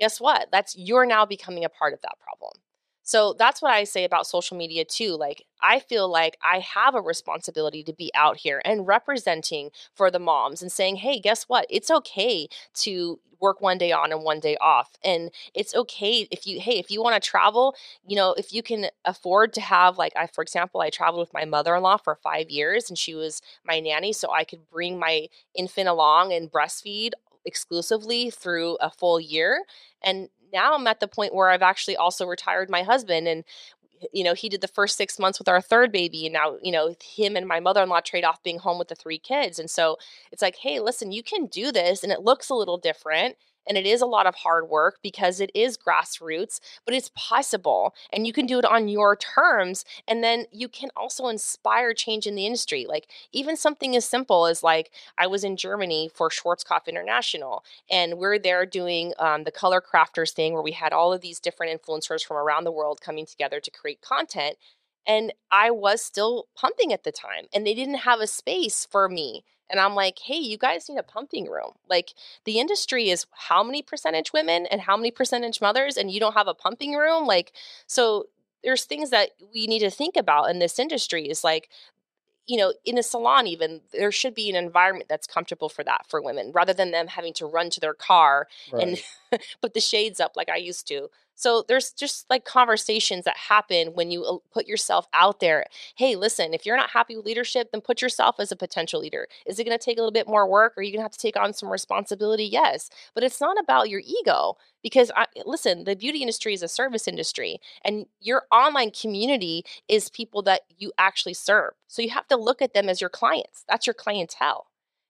[0.00, 0.48] guess what?
[0.50, 2.54] That's you're now becoming a part of that problem
[3.02, 5.16] so that's what I say about social media too.
[5.16, 10.10] Like, I feel like I have a responsibility to be out here and representing for
[10.10, 11.66] the moms and saying, hey, guess what?
[11.70, 14.90] It's okay to work one day on and one day off.
[15.04, 17.74] And it's okay if you, hey, if you want to travel,
[18.06, 21.34] you know, if you can afford to have, like, I, for example, I traveled with
[21.34, 24.12] my mother in law for five years and she was my nanny.
[24.12, 27.10] So I could bring my infant along and breastfeed
[27.44, 29.64] exclusively through a full year.
[30.00, 33.44] And now I'm at the point where I've actually also retired my husband and
[34.12, 36.72] you know, he did the first six months with our third baby, and now, you
[36.72, 39.58] know, him and my mother in law trade off being home with the three kids.
[39.58, 39.96] And so
[40.32, 43.36] it's like, hey, listen, you can do this, and it looks a little different.
[43.66, 47.94] And it is a lot of hard work because it is grassroots, but it's possible.
[48.12, 49.84] And you can do it on your terms.
[50.08, 52.86] And then you can also inspire change in the industry.
[52.88, 58.18] Like, even something as simple as like, I was in Germany for Schwarzkopf International, and
[58.18, 61.80] we're there doing um, the color crafters thing where we had all of these different
[61.80, 64.56] influencers from around the world coming together to create content
[65.06, 69.08] and i was still pumping at the time and they didn't have a space for
[69.08, 71.72] me and i'm like hey you guys need a pumping room.
[71.88, 76.20] Like the industry is how many percentage women and how many percentage mothers and you
[76.20, 77.26] don't have a pumping room?
[77.26, 77.52] Like
[77.86, 78.26] so
[78.62, 81.68] there's things that we need to think about in this industry is like
[82.48, 86.06] you know, in a salon, even there should be an environment that's comfortable for that
[86.08, 88.48] for women rather than them having to run to their car
[88.80, 89.00] and
[89.62, 91.08] put the shades up like I used to.
[91.34, 95.64] So there's just like conversations that happen when you uh, put yourself out there.
[95.96, 99.26] Hey, listen, if you're not happy with leadership, then put yourself as a potential leader.
[99.46, 100.74] Is it going to take a little bit more work?
[100.76, 102.44] Are you going to have to take on some responsibility?
[102.44, 102.90] Yes.
[103.14, 107.08] But it's not about your ego because I, listen, the beauty industry is a service
[107.08, 111.72] industry and your online community is people that you actually serve.
[111.88, 113.64] So you have to look at them as your clients.
[113.68, 114.66] That's your clientele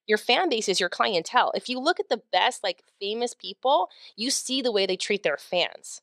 [0.07, 1.53] your fan base is your clientele.
[1.55, 5.23] If you look at the best, like famous people, you see the way they treat
[5.23, 6.03] their fans.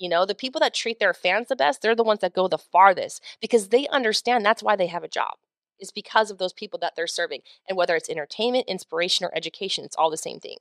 [0.00, 2.48] You know, the people that treat their fans the best, they're the ones that go
[2.48, 5.34] the farthest because they understand that's why they have a job.
[5.78, 7.40] Is because of those people that they're serving.
[7.68, 10.56] And whether it's entertainment, inspiration, or education, it's all the same thing.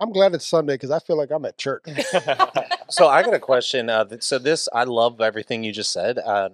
[0.00, 1.84] I'm glad it's Sunday because I feel like I'm at church.
[2.88, 3.90] so I got a question.
[3.90, 6.18] Uh, so this, I love everything you just said.
[6.18, 6.50] Uh,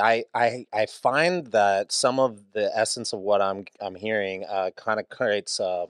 [0.00, 4.70] I, I I find that some of the essence of what I'm I'm hearing uh,
[4.76, 5.88] kind of creates um,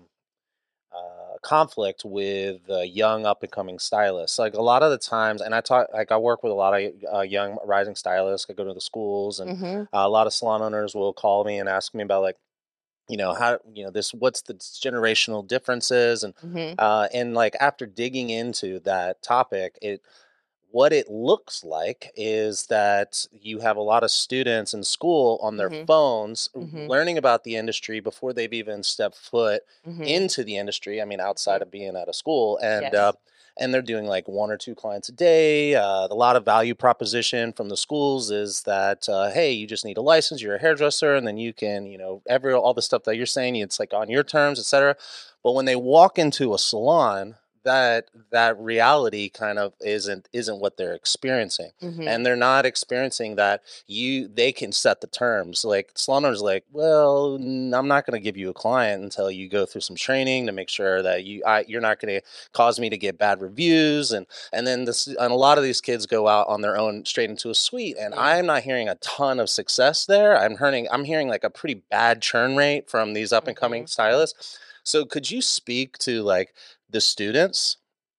[0.95, 4.39] uh, conflict with uh, young up and coming stylists.
[4.39, 6.81] Like a lot of the times, and I talk like I work with a lot
[6.81, 8.47] of uh, young rising stylists.
[8.49, 11.45] I go to the schools, and hmm uh, a lot of salon owners will call
[11.45, 12.37] me and ask me about like
[13.09, 17.55] you know how you know this what's the generational differences and hmm uh, and like
[17.61, 20.03] after digging into that topic, it
[20.75, 25.57] what it looks like is that you have a lot of students in school on
[25.57, 25.87] their Mhm.
[25.87, 26.89] phones Mhm.
[26.89, 31.01] learning about the industry before they've even stepped foot hmm into the industry.
[31.01, 32.95] I mean, outside of being at a school, and Yes.
[32.95, 33.13] uh,
[33.57, 35.77] and they're doing like one or two clients a day.
[35.77, 39.85] Uh, a lot of value proposition from the schools is that uh, hey, you just
[39.85, 42.83] need a license, you're a hairdresser, and then you can you know every all the
[42.83, 44.97] stuff that you're saying, it's like on your terms, etc.
[45.45, 50.77] But when they walk into a salon, that that reality kind of isn't isn't what
[50.77, 55.91] they're experiencing hmm and they're not experiencing that you they can set the terms like
[55.95, 59.65] salon owners like well i'm not going to give you a client until you go
[59.67, 62.91] through some training to make sure that you I, you're not going to cause me
[62.91, 66.29] to get bad reviews and and then this and a lot of these kids go
[66.29, 68.21] out on their own straight into a suite and Yeah.
[68.21, 71.83] i'm not hearing a ton of success there i'm hearing i'm hearing like a pretty
[71.91, 73.89] bad churn rate from these up and coming Mhm.
[73.89, 76.53] stylists so could you speak to like
[76.95, 77.77] the students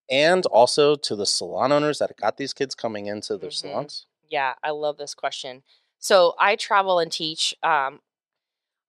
[0.08, 3.54] and also to the salon owners that got these kids coming into their Mhm.
[3.54, 5.62] salons Yeah, I love this question.
[5.98, 8.00] So I travel and teach um,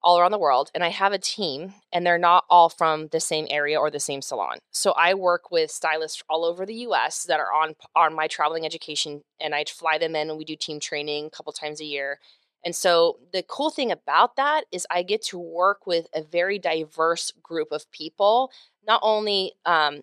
[0.02, 3.20] all around the world, and I have a team, and they're not all from the
[3.20, 4.58] same area or the same salon.
[4.72, 7.24] So I work with stylists all over the U.S.
[7.24, 10.56] that are on on my traveling education, and I fly them in, and we do
[10.56, 12.20] team training a couple times a year.
[12.64, 16.60] And so the cool thing about that is I get to work with a very
[16.60, 18.52] diverse group of people,
[18.88, 20.02] not only um,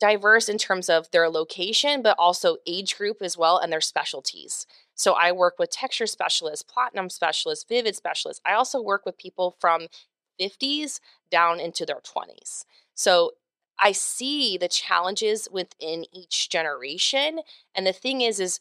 [0.00, 4.66] diverse in terms of their location, but also age group as well and their specialties.
[4.94, 8.40] So I work with texture specialists, platinum specialists, vivid specialists.
[8.44, 9.86] I also work with people from
[10.40, 12.64] 50s down into their 20s.
[12.94, 13.32] So
[13.78, 17.40] I see the challenges within each generation.
[17.74, 18.58] And the thing is, is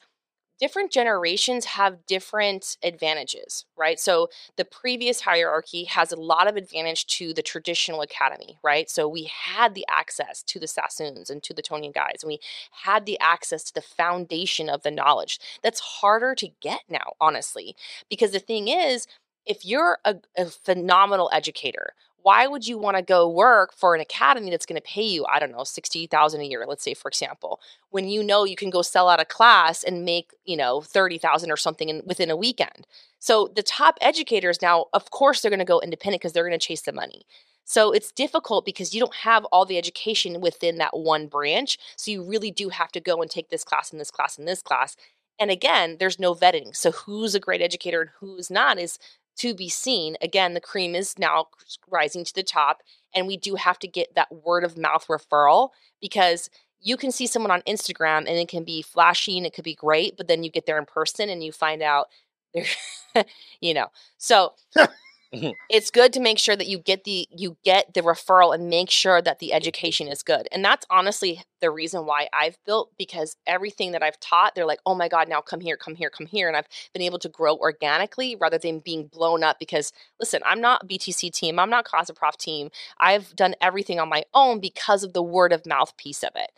[0.59, 3.99] different generations have different advantages, right?
[3.99, 8.89] So the previous hierarchy has a lot of advantage to the traditional academy, right?
[8.89, 12.27] So we had the access to the Sassoons and to the Toni and Guys, and
[12.27, 12.39] we
[12.83, 15.39] had the access to the foundation of the knowledge.
[15.63, 17.75] That's harder to get now, honestly,
[18.09, 19.07] because the thing is,
[19.45, 24.01] if you're a, a phenomenal educator, why would you want to go work for an
[24.01, 27.07] academy that's going to pay you, I don't know, 60,000 a year, let's say, for
[27.07, 30.81] example, when you know you can go sell out a class and make, you know,
[30.81, 32.85] 30,000 or something in, within a weekend.
[33.19, 36.59] So the top educators now, of course, they're going to go independent because they're going
[36.59, 37.25] to chase the money.
[37.65, 41.77] So it's difficult because you don't have all the education within that one branch.
[41.97, 44.47] So you really do have to go and take this class and this class and
[44.47, 44.95] this class.
[45.39, 46.75] And again, there's no vetting.
[46.75, 48.97] So who's a great educator and who's not is
[49.39, 50.17] to be seen.
[50.21, 51.47] Again, the cream is now
[51.89, 52.81] rising to the top,
[53.13, 55.69] and we do have to get that word of mouth referral
[56.01, 56.49] because
[56.81, 59.75] you can see someone on Instagram and it can be flashy and it could be
[59.75, 62.07] great, but then you get there in person and you find out
[62.53, 63.25] they're,
[63.61, 63.87] you know.
[64.17, 64.53] So
[65.31, 65.51] Mm-hmm.
[65.69, 68.89] it's good to make sure that you get the you get the referral and make
[68.89, 70.47] sure that the education is good.
[70.51, 74.79] And that's honestly the reason why I've built because everything that I've taught, they're like,
[74.87, 77.29] "Oh my god, now come here, come here, come here." And I've been able to
[77.29, 81.85] grow organically rather than being blown up because listen, I'm not BTC team, I'm not
[81.85, 82.71] Prof team.
[82.99, 86.49] I've done everything on my own because of the word of mouth piece of it.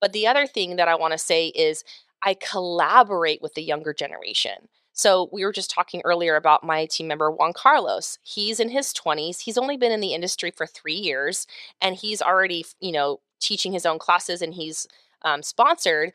[0.00, 1.82] But the other thing that I want to say is
[2.22, 4.68] I collaborate with the younger generation.
[4.92, 8.18] So we were just talking earlier about my team member Juan Carlos.
[8.22, 9.40] He's in his 20s.
[9.40, 11.46] He's only been in the industry for 3 years
[11.80, 14.86] and he's already, you know, teaching his own classes and he's
[15.22, 16.12] um, sponsored.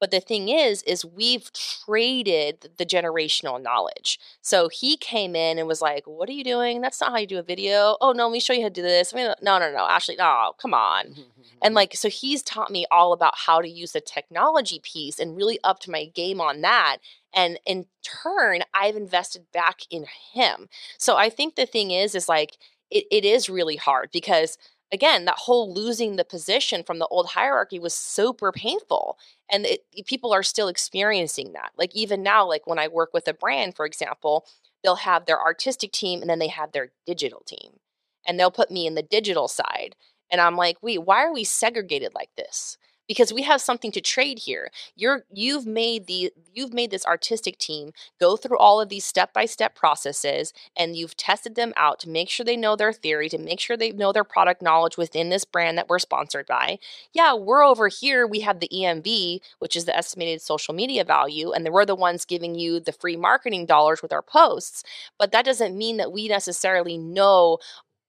[0.00, 4.20] But the thing is, is we've traded the generational knowledge.
[4.40, 6.80] So he came in and was like, "What are you doing?
[6.80, 7.96] That's not how you do a video.
[8.00, 9.12] Oh no, let me show you how to do this.
[9.12, 11.16] I mean, no, no, no, Ashlee, no, come on."
[11.62, 15.36] And like, so he's taught me all about how to use the technology piece and
[15.36, 16.98] really upped my game on that.
[17.34, 20.68] And in turn, I've invested back in him.
[20.98, 22.56] So I think the thing is, is like,
[22.90, 24.56] it, it is really hard because
[24.92, 29.18] again, that whole losing the position from the old hierarchy was super painful.
[29.50, 31.72] And it, people are still experiencing that.
[31.76, 34.46] Like, even now, like when I work with a brand, for example,
[34.82, 37.80] they'll have their artistic team and then they have their digital team.
[38.26, 39.94] And they'll put me in the digital side.
[40.30, 42.76] And I'm like, wait, why are we segregated like this?
[43.08, 44.70] Because we have something to trade here.
[44.94, 49.74] You're you've made the you've made this artistic team go through all of these step-by-step
[49.74, 53.58] processes and you've tested them out to make sure they know their theory, to make
[53.58, 56.78] sure they know their product knowledge within this brand that we're sponsored by.
[57.12, 61.52] Yeah, we're over here, we have the EMV, which is the estimated social media value,
[61.52, 64.84] and we're the ones giving you the free marketing dollars with our posts,
[65.18, 67.58] but that doesn't mean that we necessarily know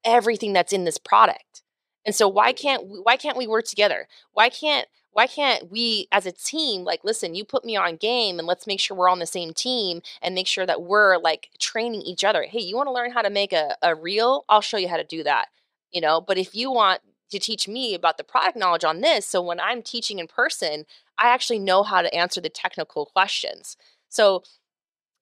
[0.04, 1.64] everything that's in this product.
[2.06, 4.08] And so why can't we, why can't we work together?
[4.34, 8.38] Why can't why can't we as a team like listen you put me on game
[8.38, 11.50] and let's make sure we're on the same team and make sure that we're like
[11.60, 12.44] training each other.
[12.44, 14.46] Hey you want to learn how to make a, a reel?
[14.48, 15.48] I'll show you how to do that
[15.92, 16.22] you know?
[16.22, 19.60] But if you want to teach me about the product knowledge on this so when
[19.60, 20.86] i'm teaching in person
[21.20, 23.78] i actually know how to answer the technical questions.
[24.10, 24.44] So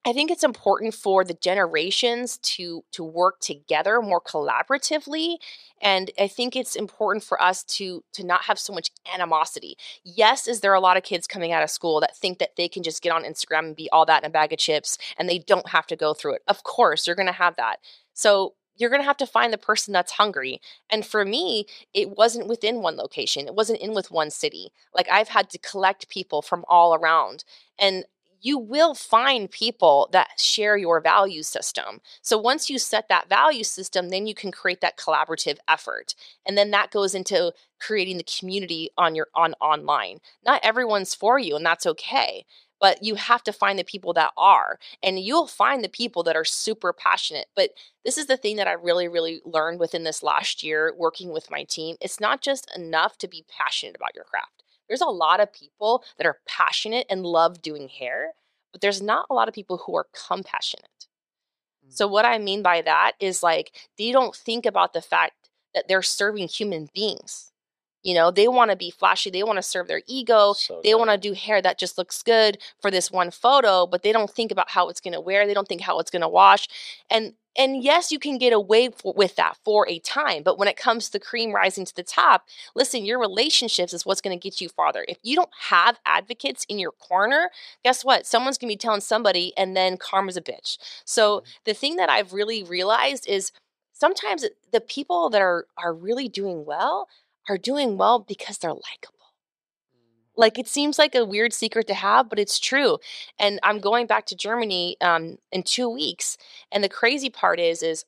[0.06, 5.38] I think it's important for the generations to to work together more collaboratively
[5.82, 9.78] and I think it's important for us to to not have so much animosity.
[10.04, 12.70] Yes, is there a lot of kids coming out of school that think that they
[12.70, 15.28] can just get on Instagram and be all that in a bag of chips and
[15.28, 16.44] they don't have to go through it.
[16.48, 17.80] Of course, you're going to have that.
[18.14, 20.62] So you're going to have to find the person that's hungry.
[20.90, 23.48] And for me, it wasn't within one location.
[23.48, 24.72] It wasn't in with one city.
[24.94, 27.44] Like I've had to collect people from all around.
[27.80, 28.06] And
[28.42, 32.02] you will find people that share your value system.
[32.22, 36.16] So once you set that value system, then you can create that collaborative effort.
[36.46, 40.20] And then that goes into creating the community on your on online.
[40.46, 42.46] Not everyone's for you and that's okay.
[42.80, 46.36] But you have to find the people that are, and you'll find the people that
[46.36, 47.48] are super passionate.
[47.56, 47.72] But
[48.06, 51.50] this is the thing that I really, really learned within this last year working with
[51.50, 51.96] my team.
[52.00, 54.57] It's not just enough to be passionate about your craft
[54.88, 58.34] there's a lot of people that are passionate and love doing hair,
[58.72, 61.08] but there's not a lot of people who are compassionate.
[61.90, 62.12] So, mm.
[62.12, 66.02] what I mean by that is like they don't think about the fact that they're
[66.02, 67.52] serving human beings.
[68.04, 70.96] You know, they want to be flashy, they want to serve their ego, so they
[70.96, 74.30] want to do hair that just looks good for this one photo, but they don't
[74.30, 76.70] think about how it's going to wear, they don't think how it's going to wash.
[77.10, 80.68] And and yes, you can get away for, with that for a time, but when
[80.68, 84.38] it comes to the cream rising to the top, listen, your relationships is what's going
[84.38, 85.06] to get you farther.
[85.08, 87.50] If you don't have advocates in your corner,
[87.84, 88.26] guess what?
[88.26, 90.78] Someone's going to be telling somebody, and then karma's a bitch.
[91.04, 91.50] So mm-hmm.
[91.66, 93.52] the thing that I've really realized is
[93.92, 97.08] sometimes the people that are are really doing well
[97.50, 99.17] are doing well because they're likable.
[100.38, 103.00] Like it seems like a weird secret to have, but it's true.
[103.40, 106.38] And I'm going back to Germany um, in two weeks.
[106.72, 108.06] And the crazy part is, is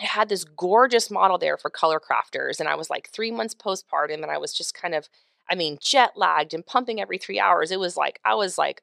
[0.00, 3.54] I had this gorgeous model there for color crafters, and I was like three months
[3.54, 5.08] postpartum, and I was just kind of,
[5.50, 7.70] I mean, jet lagged and pumping every three hours.
[7.70, 8.82] It was like I was like,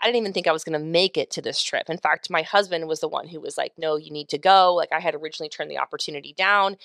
[0.00, 1.88] I didn't even think I was going to make it to this trip.
[1.90, 4.74] In fact, my husband was the one who was like, "No, you need to go."
[4.74, 6.76] Like I had originally turned the opportunity down,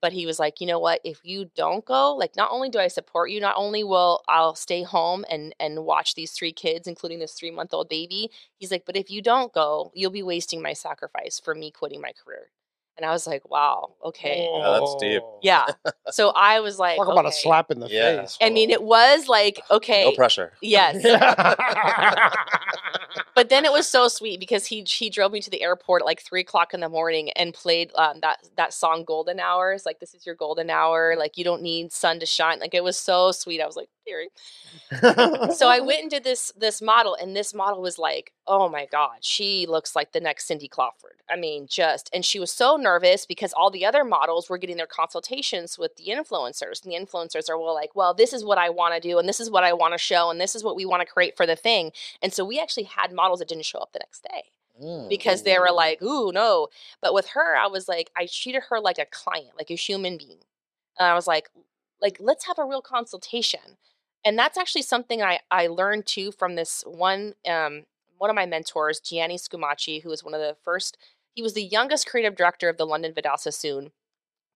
[0.00, 1.00] but he was like, you know what?
[1.04, 4.54] If you don't go, like, not only do I support you, not only will I'll
[4.54, 8.30] stay home and and watch these three kids, including this three month old baby.
[8.58, 12.00] He's like, but if you don't go, you'll be wasting my sacrifice for me quitting
[12.00, 12.50] my career.
[12.96, 14.46] And I was like, wow, okay.
[14.48, 15.22] Oh, that's deep.
[15.42, 15.66] Yeah.
[16.10, 17.12] So I was like, talk okay.
[17.12, 18.22] about a slap in the Yeah.
[18.22, 18.38] face.
[18.40, 20.04] I mean, it was like, okay.
[20.04, 20.52] No pressure.
[20.62, 21.02] Yes.
[23.34, 26.06] but then it was so sweet because he he drove me to the airport at
[26.06, 30.00] like three o'clock in the morning and played um, that that song "Golden Hours." Like
[30.00, 31.14] this is your golden hour.
[31.18, 32.60] Like you don't need sun to shine.
[32.60, 33.60] Like it was so sweet.
[33.60, 34.28] I was like, Theory.
[35.54, 38.86] so I went and did this this model, and this model was like, oh my
[38.90, 41.16] god, she looks like the next Cindy Crawford.
[41.30, 44.76] I mean, just and she was so nervous because all the other models were getting
[44.76, 48.58] their consultations with the influencers, and the influencers are well like, well, this is what
[48.58, 50.62] I want to do, and this is what I want to show, and this is
[50.62, 51.90] what we want to create for the thing.
[52.22, 54.44] And so we actually had models that didn't show up the next day.
[54.80, 55.08] Mm.
[55.08, 56.66] Because they were like, ooh, no.
[57.00, 60.18] But with her, I was like, I treated her like a client, like a human
[60.18, 60.38] being.
[60.98, 61.48] And I was like,
[62.02, 63.76] like, let's have a real consultation
[64.24, 67.84] and that's actually something I, I learned too from this one um,
[68.16, 70.96] one of my mentors, Gianni Scumaci, who was one of the first.
[71.34, 73.90] He was the youngest creative director of the London Vidal Sassoon.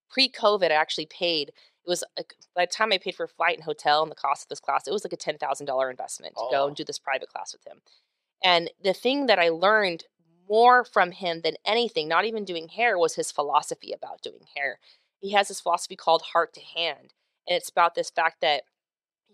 [0.09, 1.49] Pre-COVID, I actually paid.
[1.49, 2.23] It was a,
[2.55, 4.87] by the time I paid for flight and hotel and the cost of this class,
[4.87, 6.51] it was like a ten thousand dollar investment to oh.
[6.51, 6.75] go and oh.
[6.75, 7.81] do this private class with him.
[8.43, 10.05] And the thing that I learned
[10.49, 14.79] more from him than anything, not even doing hair, was his philosophy about doing hair.
[15.19, 17.13] He has this philosophy called heart to hand,
[17.47, 18.63] and it's about this fact that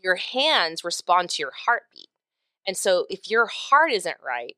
[0.04, 2.10] your hands respond to your heartbeat.
[2.68, 4.56] And so if your heart isn't right,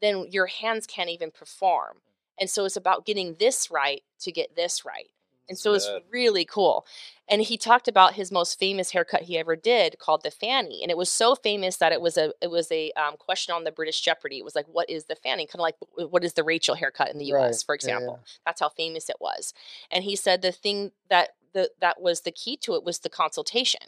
[0.00, 1.98] then your hands can't even perform.
[2.40, 5.10] And so it's about getting this right to get this right.
[5.50, 6.86] And so it's really cool.
[7.28, 10.80] And he talked about his most famous haircut he ever did called the fanny.
[10.82, 13.64] And it was so famous that it was a it was a um, question on
[13.64, 14.38] the British Jeopardy.
[14.38, 15.46] It was like, what is the fanny?
[15.46, 15.74] Kind of like
[16.08, 17.62] what is the Rachel haircut in the US, right.
[17.66, 18.06] for example.
[18.06, 18.40] Yeah, yeah.
[18.46, 19.52] That's how famous it was.
[19.90, 23.10] And he said the thing that the that was the key to it was the
[23.10, 23.82] consultation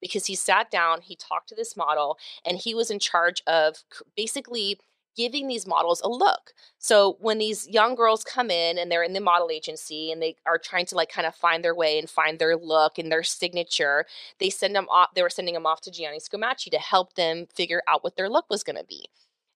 [0.00, 3.82] because he sat down, he talked to this model, and he was in charge of
[4.16, 4.78] basically
[5.18, 6.52] giving these models a look.
[6.78, 10.36] So when these young girls come in and they're in the model agency and they
[10.46, 13.24] are trying to like kind of find their way and find their look and their
[13.24, 14.06] signature,
[14.38, 15.08] they send them off.
[15.16, 18.30] They were sending them off to Gianni Scumaci to help them figure out what their
[18.30, 19.06] look was going to be.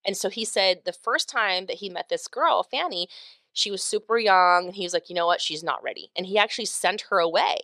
[0.05, 3.07] And so he said the first time that he met this girl, Fanny,
[3.53, 6.27] she was super young, and he was like, you know what, she's not ready, and
[6.27, 7.61] he actually sent her away.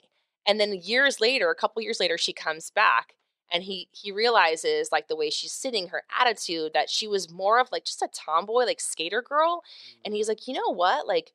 [0.47, 3.15] And then years later, a couple years later, she comes back
[3.51, 7.59] and he he realizes like the way she's sitting her attitude that she was more
[7.59, 9.63] of like just a tomboy like skater girl
[10.05, 10.31] and he's mm.
[10.31, 11.07] like you know what?
[11.07, 11.33] Like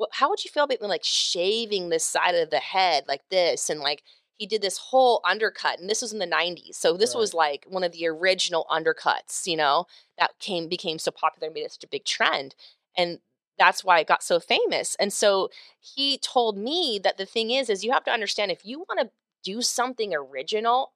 [0.00, 3.70] wh- how would you feel about like shaving this side of the head like this?
[3.70, 4.02] And like
[4.42, 7.20] he did this whole undercut and this was in the 90s so this Right.
[7.20, 9.86] was like one of the original undercuts you know
[10.18, 12.56] that came became so popular and made it such a big trend
[12.96, 13.20] and
[13.56, 15.48] that's why it got so famous and so
[15.78, 18.98] he told me that the thing is is you have to understand if you want
[18.98, 19.10] to
[19.44, 20.92] do something original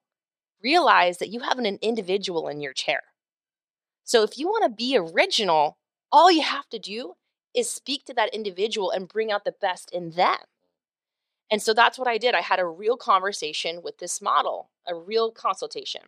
[0.63, 3.03] realize that you have an individual in your chair.
[4.03, 5.77] So if you want to be original,
[6.11, 7.13] all you have to do
[7.55, 10.37] is speak to that individual and bring out the best in them.
[11.49, 12.35] And so that's what I did.
[12.35, 16.01] I had a real conversation with this model, a real consultation.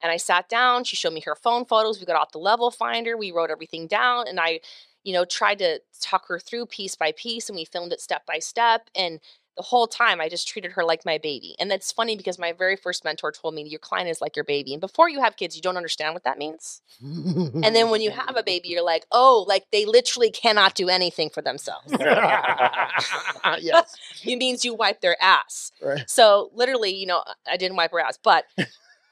[0.00, 2.70] And I sat down, she showed me her phone photos, we got out the level
[2.70, 4.60] finder, we wrote everything down and I,
[5.02, 8.24] you know, tried to talk her through piece by piece and we filmed it step
[8.24, 9.20] by step and
[9.58, 11.56] the whole time I just treated her like my baby.
[11.58, 14.44] And that's funny because my very first mentor told me your client is like your
[14.44, 14.72] baby.
[14.72, 16.80] And before you have kids, you don't understand what that means.
[17.02, 20.88] And then when you have a baby, you're like, oh, like they literally cannot do
[20.88, 21.92] anything for themselves.
[23.60, 25.72] yes, it means you wipe their ass.
[25.82, 26.08] right.
[26.08, 28.44] So literally, you know, I didn't wipe her ass, but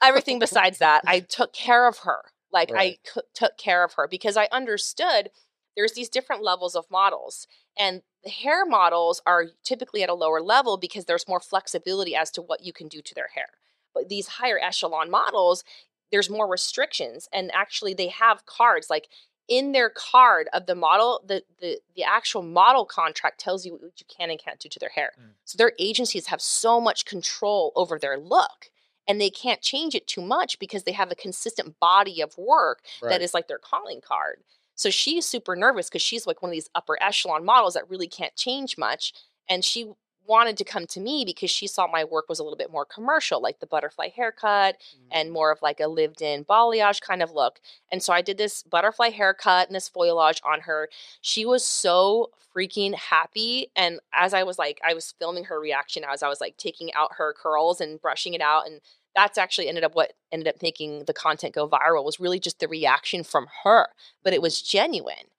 [0.01, 2.21] everything besides that, I took care of her.
[2.51, 2.97] Like Right.
[3.05, 5.29] I c- took care of her because I understood
[5.77, 7.47] there's these different levels of models,
[7.79, 12.31] and the hair models are typically at a lower level because there's more flexibility as
[12.31, 13.49] to what you can do to their hair.
[13.95, 15.63] But these higher echelon models,
[16.11, 19.07] there's more restrictions, and actually they have cards like
[19.47, 23.99] in their card of the model the the the actual model contract tells you what
[23.99, 25.35] you can and can't do to their hair Mm.
[25.45, 28.71] so their agencies have so much control over their look
[29.07, 32.83] and they can't change it too much because they have a consistent body of work
[33.01, 33.09] Right.
[33.11, 34.43] that is like their calling card
[34.77, 38.07] so she's super nervous because she's like one of these upper echelon models that really
[38.07, 39.11] can't change much
[39.49, 39.91] and she
[40.27, 42.85] wanted to come to me because she saw my work was a little bit more
[42.85, 44.75] commercial like the butterfly haircut
[45.11, 45.33] and mm.
[45.33, 47.59] more of like a lived in balayage kind of look.
[47.91, 50.89] And so I did this butterfly haircut and this balayage on her.
[51.21, 53.71] She was so freaking happy.
[53.75, 56.93] And as I was like, I was filming her reaction as I was like taking
[56.93, 58.67] out her curls and brushing it out.
[58.67, 58.81] And
[59.17, 62.59] that's actually ended up what ended up making the content go viral was really just
[62.59, 63.87] the reaction from her,
[64.23, 65.31] but it was genuine.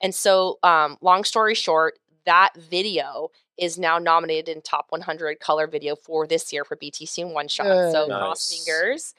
[0.00, 1.94] And so, um, long story short,
[2.26, 7.18] that video is now nominated in top 100 color video for this year for BTC
[7.18, 7.90] in one shot.
[7.90, 8.06] So Yay.
[8.08, 9.14] cross fingers.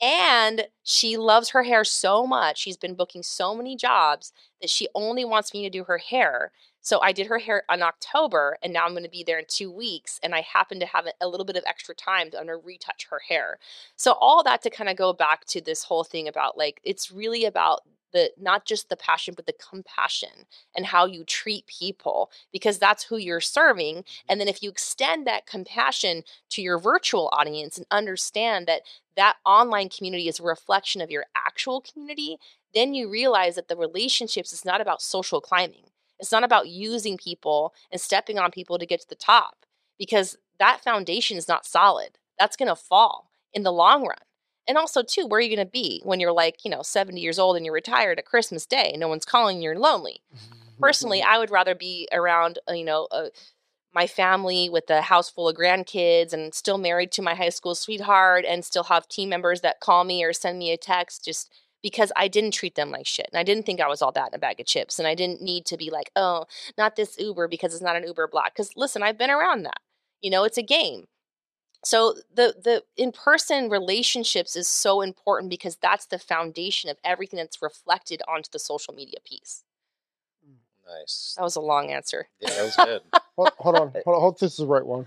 [0.00, 2.58] And she loves her hair so much.
[2.58, 6.52] She's been booking so many jobs that she only wants me to do her hair.
[6.86, 9.44] So I did her hair in October, and now I'm going to be there in
[9.48, 10.20] two weeks.
[10.22, 13.58] And I happen to have a, little bit of extra time to retouch her hair.
[13.96, 17.10] So all that to kind of go back to this whole thing about like it's
[17.10, 17.80] really about
[18.12, 23.02] the not just the passion but the compassion and how you treat people because that's
[23.02, 23.96] who you're serving.
[23.96, 24.26] Mm-hmm.
[24.28, 28.82] And then if you extend that compassion to your virtual audience and understand that
[29.16, 32.36] that online community is a reflection of your actual community,
[32.74, 35.86] then you realize that the relationships is not about social climbing.
[36.18, 39.66] It's not about using people and stepping on people to get to the top
[39.98, 42.18] because that foundation is not solid.
[42.38, 44.16] That's going to fall in the long run.
[44.68, 47.20] And also, too, where are you going to be when you're like, you know, 70
[47.20, 48.96] years old and you're retired at Christmas Day?
[48.98, 50.22] No one's calling you, you're lonely.
[50.80, 53.28] Personally, I would rather be around, uh, you know, uh,
[53.94, 57.74] my family with a house full of grandkids and still married to my high school
[57.74, 61.50] sweetheart and still have team members that call me or send me a text just
[61.86, 63.28] because I didn't treat them like shit.
[63.32, 64.98] And I didn't think I was all that in a bag of chips.
[64.98, 68.02] And I didn't need to be like, oh, not this Uber because it's not an
[68.02, 68.52] Uber block.
[68.52, 69.78] Because listen, I've been around that.
[70.20, 71.04] You know, it's a game.
[71.84, 77.62] So the the in-person relationships is so important because that's the foundation of everything that's
[77.62, 79.62] reflected onto the social media piece.
[80.44, 80.56] Mm.
[80.88, 81.34] Nice.
[81.36, 82.26] That was a long answer.
[82.40, 83.02] Yeah, that was good.
[83.36, 84.20] hold, hold on, hold on.
[84.22, 85.06] Hope this is the right one.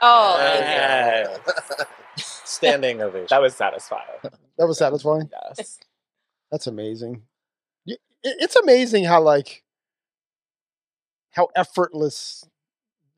[0.00, 1.52] Oh, thank you.
[1.76, 2.24] Yeah.
[2.48, 3.26] Standing ovation.
[3.30, 4.06] That was satisfying.
[4.56, 5.30] That was satisfying.
[5.30, 5.78] Yes.
[6.50, 7.22] That's amazing.
[8.24, 9.62] It's amazing how like
[11.32, 12.44] how effortless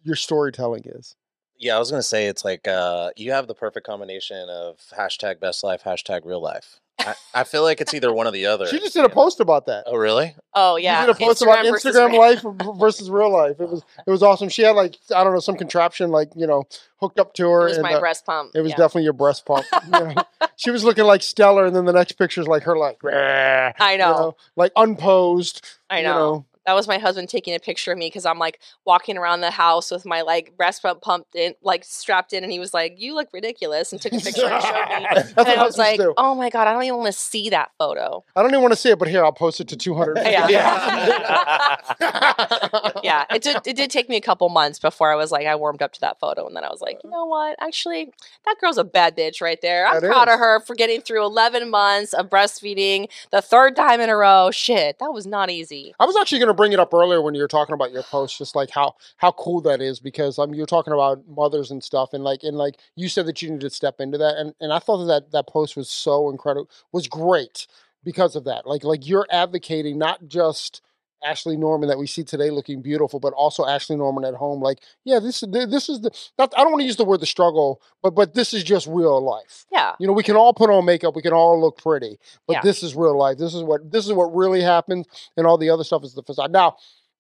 [0.03, 1.16] your storytelling is.
[1.57, 5.41] Yeah, I was gonna say it's like uh, you have the perfect combination of hashtag
[5.41, 6.81] best life, hashtag real life.
[7.07, 8.67] I, I feel like it's either one or the other.
[8.67, 9.85] She just did a post about that.
[9.87, 10.35] Oh, really?
[10.55, 11.01] Oh yeah.
[11.01, 12.21] She did a post about versus Instagram real.
[12.21, 13.61] life versus real life.
[13.61, 14.49] It was it was awesome.
[14.49, 16.65] She had like I don't know some contraption like you know
[17.01, 17.65] hooked up to It her.
[17.65, 18.53] was and, my uh, breast pump.
[18.55, 18.77] It was yeah.
[18.77, 19.67] definitely your breast pump.
[19.85, 20.15] you know.
[20.57, 23.73] She was looking like stellar, and then the next picture is like her like "Rah,"
[23.79, 24.37] I you know.
[24.57, 25.67] like unposed.
[25.89, 26.47] I you know.
[26.67, 29.51] That was my husband taking a picture of me because I'm like walking around the
[29.51, 32.95] house with my like breast pump pumped in, like strapped in, and he was like,
[32.99, 35.07] "You look ridiculous," and took a picture and showed me.
[35.15, 36.15] That's and I was like, do.
[36.19, 38.73] "Oh my god, I don't even want to see that photo." I don't even want
[38.73, 40.19] to see it, but here I'll post it to 200.
[40.31, 40.47] Yeah.
[43.03, 43.57] yeah, it did.
[43.67, 46.01] It did take me a couple months before I was like, I warmed up to
[46.03, 47.57] that photo, and then I was like, you know what?
[47.61, 48.13] Actually,
[48.45, 49.87] that girl's a bad bitch right there.
[49.87, 50.35] I'm That proud is.
[50.35, 54.51] of her for getting through 11 months of breastfeeding, the third time in a row.
[54.51, 55.95] Shit, that was not easy.
[55.99, 58.37] I was actually to bring it up earlier when you were talking about your post,
[58.37, 62.13] just like how how cool that is because um you're talking about mothers and stuff,
[62.13, 64.71] and like and like you said that you needed to step into that, and and
[64.71, 67.67] I thought that that, that post was so incredible, was great
[68.05, 68.67] because of that.
[68.67, 70.83] Like like you're advocating not just
[71.25, 74.61] Ashlee Norman that we see today looking beautiful, but also Ashlee Norman at home.
[74.61, 77.21] Like yeah, this is this is the not, I don't want to use the word
[77.21, 79.66] the struggle, but but this is just real life.
[79.73, 82.55] Yeah, You know, we can all put on makeup, we can all look pretty, but
[82.55, 82.62] Yeah.
[82.62, 83.39] this is real life.
[83.39, 85.07] This is what this is what really happens,
[85.37, 86.53] and all the other stuff is the facade.
[86.53, 86.77] Now,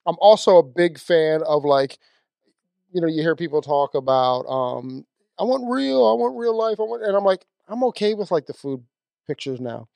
[0.06, 1.98] I'm also a big fan of like,
[2.92, 5.06] you know, you hear people talk about, um,
[5.38, 8.30] I want real, I want real life, I want, and I'm like, I'm okay with
[8.30, 8.82] like the food
[9.26, 9.88] pictures now.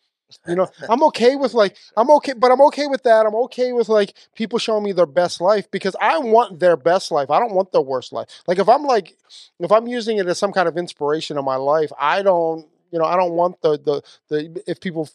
[0.46, 3.26] You know, I'm okay with like, I'm okay, but I'm okay with that.
[3.26, 7.10] I'm okay with like people showing me their best life because I want their best
[7.10, 7.30] life.
[7.30, 8.28] I don't want their worst life.
[8.46, 9.16] Like if I'm like,
[9.60, 12.98] if I'm using it as some kind of inspiration in my life, I don't, you
[12.98, 15.08] know, I don't want the the the if people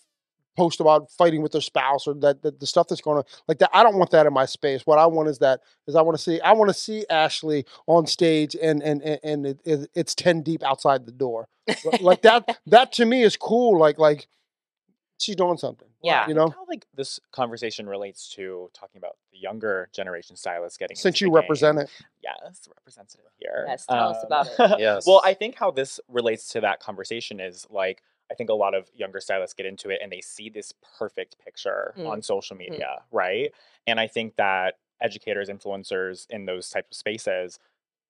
[0.60, 3.60] post about fighting with their spouse or that, that the stuff that's going on like
[3.60, 3.70] that.
[3.74, 4.82] I don't want that in my space.
[4.86, 7.66] What I want is that is I want to see I want to see Ashlee
[7.88, 11.48] on stage and and and, and it, it, it's ten deep outside the door.
[12.02, 13.80] like that that to me is cool.
[13.80, 14.28] Like like
[15.20, 15.88] she's doing something.
[16.02, 16.28] Yeah.
[16.28, 16.50] you know.
[16.50, 21.26] how like this conversation relates to talking about the younger generation stylists getting Since into
[21.26, 21.44] you the game.
[21.44, 21.90] represent it,
[22.24, 24.80] yes representative here Yes, tell us Um, about it.
[24.80, 25.06] Yes.
[25.08, 28.02] well i think how this relates to that conversation is like
[28.32, 31.38] i think a lot of younger stylists get into it and they see this perfect
[31.44, 32.08] picture Mm.
[32.10, 33.52] on social media right
[33.88, 37.60] and i think that educators influencers in those types of spaces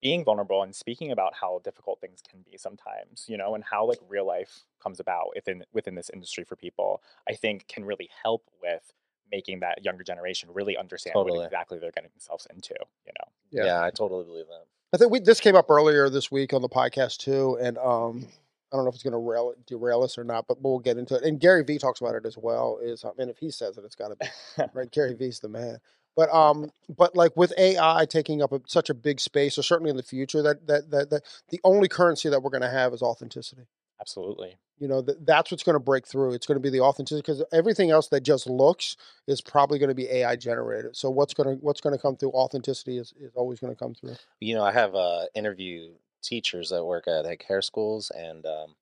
[0.01, 3.85] being vulnerable and speaking about how difficult things can be sometimes you know and how
[3.85, 8.09] like real life comes about within within this industry for people i think can really
[8.23, 8.93] help with
[9.31, 11.39] making that younger generation really understand Totally.
[11.39, 12.73] what exactly they're getting themselves into
[13.05, 13.65] you know Yeah.
[13.65, 13.83] yeah.
[13.83, 14.65] I totally believe that.
[14.93, 18.25] I think we this came up earlier this week on the podcast too, and um,
[18.73, 20.97] I don't know if it's going to rail, derail us or not, but we'll get
[20.97, 21.23] into it.
[21.23, 22.79] And Gary Vee talks about it as well.
[22.81, 24.89] Is I mean, if he says it, it's got to be right.
[24.91, 25.77] Gary Vee's the man.
[26.15, 29.89] But um, but like with AI taking up a, such a big space, or certainly
[29.89, 32.93] in the future, that that that, that the only currency that we're going to have
[32.93, 33.63] is authenticity.
[34.01, 36.33] absolutely You know, that that's what's going to break through.
[36.33, 38.97] It's going to be the authenticity because everything else that just looks
[39.27, 40.95] is probably going to be AI generated.
[40.95, 43.79] So what's going to what's going to come through authenticity is, is always going to
[43.79, 44.15] come through.
[44.39, 45.91] you know, I have uh, interview
[46.21, 48.75] teachers that work at like hair schools and um,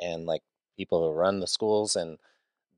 [0.00, 0.42] and like
[0.76, 2.18] people who run the schools, and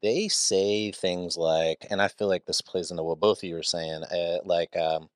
[0.02, 3.56] they say things like, and I feel like this plays into what both of you
[3.58, 5.10] are saying, uh, like um,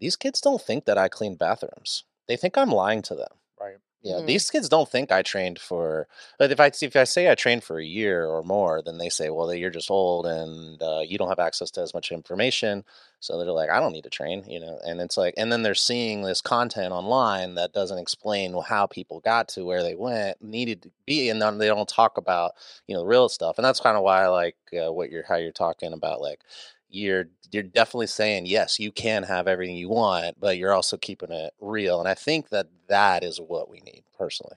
[0.00, 2.04] these kids don't think that I clean bathrooms.
[2.28, 3.32] They think I'm lying to them.
[3.60, 4.26] right Yeah, Mhm.
[4.26, 6.08] these kids don't think I trained for.
[6.38, 9.08] But if I if I say I trained for a year or more, then they
[9.08, 12.84] say, "Well, you're just old and uh, you don't have access to as much information."
[13.24, 14.78] So they're like, "I don't need to train," you know.
[14.84, 19.20] And it's like, and then they're seeing this content online that doesn't explain how people
[19.20, 22.52] got to where they went, needed to be, and then they don't talk about
[22.86, 23.58] you know the real stuff.
[23.58, 26.40] And that's kind of why I like uh, what you're how you're talking about, like
[26.88, 31.32] you're you're definitely saying yes you can have everything you want but you're also keeping
[31.32, 34.56] it real and i think that that is what we need personally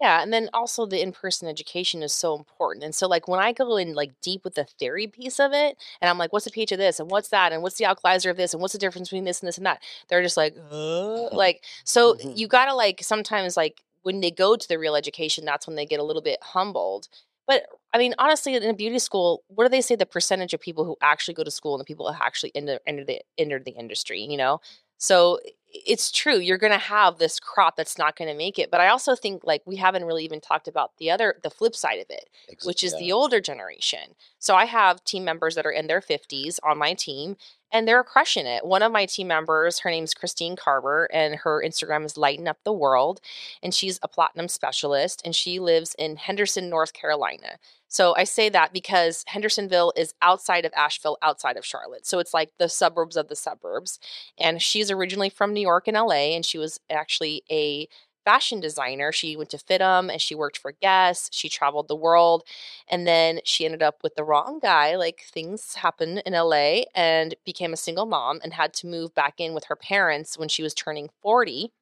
[0.00, 2.84] Yeah, and then also the in-person education is so important.
[2.84, 5.76] And so like when I go in like deep with the theory piece of it,
[6.00, 8.30] and I'm like, what's the pH of this, and what's that, and what's the alkalizer
[8.30, 10.56] of this, and what's the difference between this and this and that, they're just like,
[10.72, 12.36] uh, like so Mhm.
[12.38, 15.84] you gotta like sometimes like when they go to the real education, that's when they
[15.86, 17.08] get a little bit humbled.
[17.46, 20.60] But I mean, honestly, in a beauty school, what do they say the percentage of
[20.60, 23.58] people who actually go to school and the people who actually enter, enter the enter
[23.58, 24.20] the industry?
[24.22, 24.60] You know,
[25.00, 25.40] so
[25.72, 26.36] it's true.
[26.38, 28.70] You're going to have this crop that's not going to make it.
[28.70, 31.74] But I also think like we haven't really even talked about the other, the flip
[31.74, 32.28] side of it,
[32.64, 34.14] which is the older generation.
[34.38, 37.36] So I have team members that are in their 50s on my team
[37.72, 38.64] and they're crushing it.
[38.64, 42.58] One of my team members, her name's Christine Carver, and her Instagram is Lighten Up
[42.64, 43.20] the World.
[43.62, 47.58] And she's a platinum specialist and she lives in Henderson, North Carolina.
[47.88, 52.06] So I say that because Hendersonville is outside of Asheville, outside of Charlotte.
[52.06, 53.98] So it's like the suburbs of the suburbs.
[54.38, 57.88] And she's originally from New York and LA, and she was actually a
[58.30, 59.10] fashion designer.
[59.10, 61.30] She went to FIDM and she worked for Guess.
[61.32, 62.44] She traveled the world.
[62.88, 64.94] And then she ended up with the wrong guy.
[64.94, 69.34] Like things happen in LA and became a single mom and had to move back
[69.38, 71.72] in with her parents when she was turning 40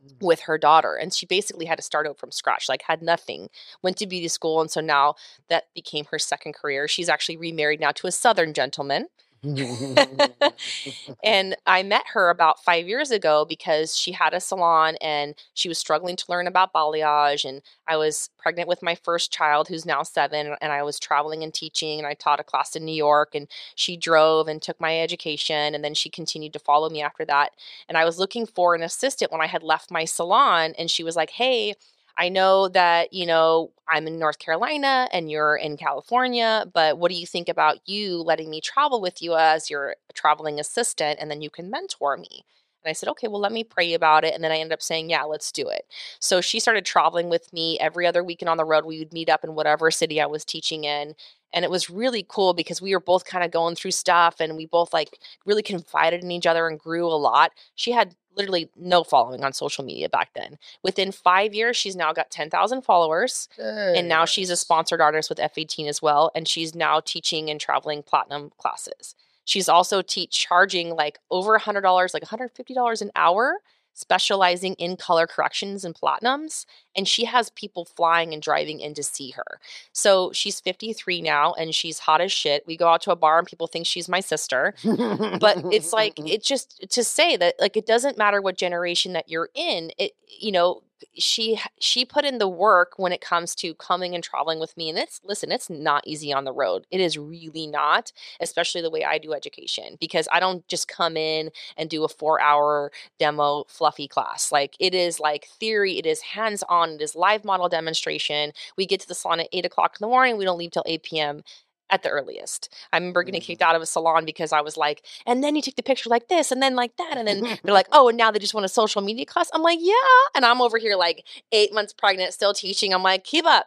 [0.00, 0.22] mm.
[0.24, 3.48] with her daughter and she basically had to start out from scratch like had nothing
[3.82, 5.14] went to beauty school and so now
[5.48, 9.06] that became her second career she's actually remarried now to a southern gentleman
[11.24, 15.68] and I met her about five years ago because she had a salon and she
[15.68, 17.44] was struggling to learn about balayage.
[17.44, 21.42] And I was pregnant with my first child, who's now seven, and I was traveling
[21.42, 21.98] and teaching.
[21.98, 25.74] And I taught a class in New York, and she drove and took my education.
[25.74, 27.52] And then she continued to follow me after that.
[27.88, 31.04] And I was looking for an assistant when I had left my salon, and she
[31.04, 31.74] was like, Hey,
[32.18, 37.10] I know that, you know, I'm in North Carolina and you're in California, but what
[37.10, 41.30] do you think about you letting me travel with you as your traveling assistant and
[41.30, 42.44] then you can mentor me?
[42.86, 44.32] And I said, okay, well, let me pray about it.
[44.32, 45.86] And then I ended up saying, yeah, let's do it.
[46.20, 48.84] So she started traveling with me every other weekend on the road.
[48.84, 51.14] We would meet up in whatever city I was teaching in.
[51.52, 54.56] And it was really cool because we were both kind of going through stuff and
[54.56, 57.52] we both like really confided in each other and grew a lot.
[57.74, 60.58] She had literally no following on social media back then.
[60.82, 63.48] Within five years, she's now got 10,000 followers.
[63.96, 66.30] And now she's a sponsored artist with F18 as well.
[66.34, 69.14] And she's now teaching and traveling platinum classes.
[69.44, 73.58] She's also teach charging like over $100, like $150 an hour
[73.96, 79.02] specializing in color corrections and platinums and she has people flying and driving in to
[79.02, 79.58] see her.
[79.92, 82.66] So she's 53 now and she's hot as shit.
[82.66, 86.18] We go out to a bar and people think she's my sister but it's like
[86.18, 90.12] it just to say that like it doesn't matter what generation that you're in it
[90.38, 90.82] you know
[91.14, 94.88] she she put in the work when it comes to coming and traveling with me
[94.88, 96.86] and it's listen it's not easy on the road.
[96.90, 101.16] It is really not especially the way i do education because i don't just come
[101.16, 104.52] in and do a four hour demo fluffy class.
[104.52, 108.52] Like it is like theory it is hands on it is live model demonstration.
[108.76, 110.84] We get to the salon at 8 o'clock in the morning we don't leave till
[110.86, 111.42] 8 p.m
[111.90, 112.68] at the earliest.
[112.92, 113.66] I remember getting kicked Mm.
[113.66, 116.28] out of a salon because I was like, and then you take the picture like
[116.28, 118.64] this, and then like that, and then they're like, oh, and now they just want
[118.64, 119.48] a social media class.
[119.54, 119.94] I'm like, yeah,
[120.34, 122.92] and I'm over here like eight months pregnant, still teaching.
[122.92, 123.66] I'm like, keep up.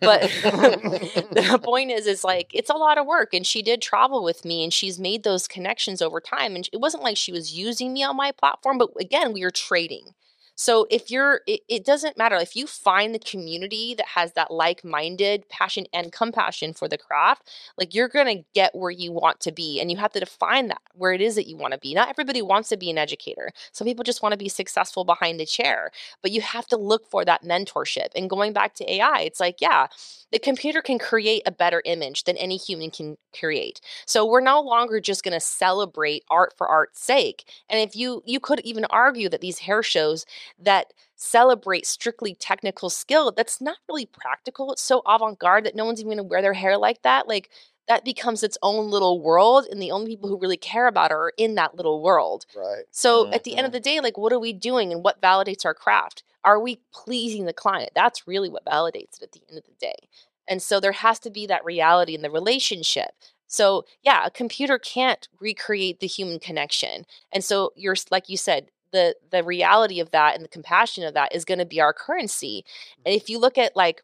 [0.00, 4.22] But the point is, is like it's a lot of work, and she did travel
[4.24, 6.56] with me, and she's made those connections over time.
[6.56, 9.50] And it wasn't like she was using me on my platform, but again, we were
[9.50, 10.14] trading.
[10.60, 14.50] So if you're, it, it doesn't matter if you find the community that has that
[14.50, 17.48] like-minded passion and compassion for the craft,
[17.78, 20.82] like you're gonna get where you want to be, and you have to define that
[20.92, 21.94] where it is that you want to be.
[21.94, 23.52] Not everybody wants to be an educator.
[23.72, 27.06] Some people just want to be successful behind the chair, but you have to look
[27.10, 28.08] for that mentorship.
[28.14, 29.86] And going back to AI, it's like, yeah,
[30.30, 33.80] the computer can create a better image than any human can create.
[34.06, 37.44] So we're no longer just going to celebrate art for art's sake.
[37.70, 40.26] And if you you could even argue that these hair shows
[40.58, 44.72] that celebrate strictly technical skill, that's not really practical.
[44.72, 47.28] It's so avant-garde that no one's even going to wear their hair like that.
[47.28, 47.50] Like
[47.88, 51.14] that becomes its own little world and the only people who really care about it
[51.14, 52.46] are in that little world.
[52.54, 52.84] right.
[52.90, 53.72] So at the end of Mhm.
[53.72, 56.22] the day, like what are we doing and what validates our craft?
[56.44, 57.90] Are we pleasing the client?
[57.94, 60.08] That's really what validates it at the end of the day.
[60.48, 63.10] And so there has to be that reality in the relationship.
[63.46, 67.04] So yeah, a computer can't recreate the human connection.
[67.32, 71.14] And so you're like you said, the the reality of that and the compassion of
[71.14, 72.64] that is going to be our currency.
[73.04, 73.32] And if mm-hmm.
[73.32, 74.02] you look at like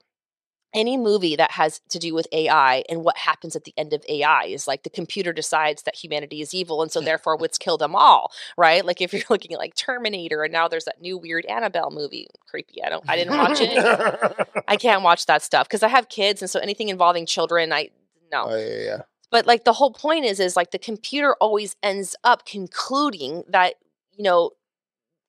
[0.74, 4.04] any movie that has to do with AI and what happens at the end of
[4.08, 7.78] AI is like the computer decides that humanity is evil and so therefore let's kill
[7.78, 8.84] them all, right?
[8.84, 12.28] Like if you're looking at like Terminator and now there's that new weird Annabelle movie,
[12.48, 12.82] creepy.
[12.84, 14.48] I don't I didn't watch it.
[14.68, 17.90] I can't watch that stuff because I have kids and so anything involving children I
[18.30, 18.46] no.
[18.48, 19.02] Oh yeah, yeah.
[19.30, 23.74] But like the whole point is is like the computer always ends up concluding that
[24.16, 24.50] you know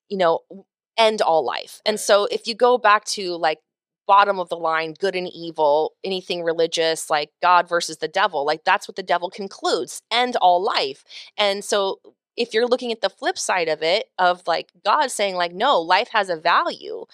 [0.08, 0.40] you know
[0.96, 1.80] end all life.
[1.86, 3.60] And so if you go back to like
[4.06, 8.64] bottom of the line good and evil, anything religious like God versus the devil, like
[8.64, 11.04] that's what the devil concludes, end all life.
[11.36, 15.10] And so uh, if you're looking at the flip side of it of like God
[15.10, 17.04] saying like no, life has a value.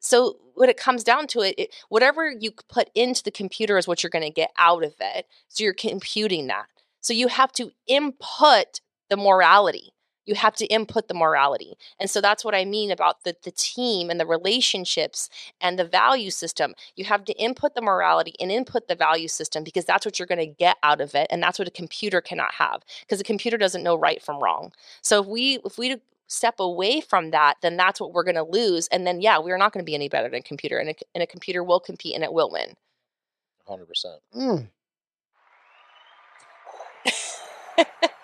[0.00, 3.86] So when it comes down to it, it whatever you put into the computer is
[3.86, 5.26] what you're going to get out of it.
[5.48, 6.66] So you're computing that.
[7.00, 8.80] So you have to input
[9.10, 9.92] the morality.
[10.28, 11.78] You have to input the morality.
[11.98, 15.86] And so that's what I mean about the, the team and the relationships and the
[15.86, 16.74] value system.
[16.96, 20.26] You have to input the morality and input the value system because that's what you're
[20.26, 21.28] going to get out of it.
[21.30, 24.72] And that's what a computer cannot have because a computer doesn't know right from wrong.
[25.00, 28.42] So if we, if we step away from that, then that's what we're going to
[28.42, 28.86] lose.
[28.88, 30.76] And then, yeah, we're not going to be any better than a computer.
[30.76, 32.74] And a, and a computer will compete and it will win.
[33.66, 34.20] Hundred percent.
[34.34, 34.68] Mm.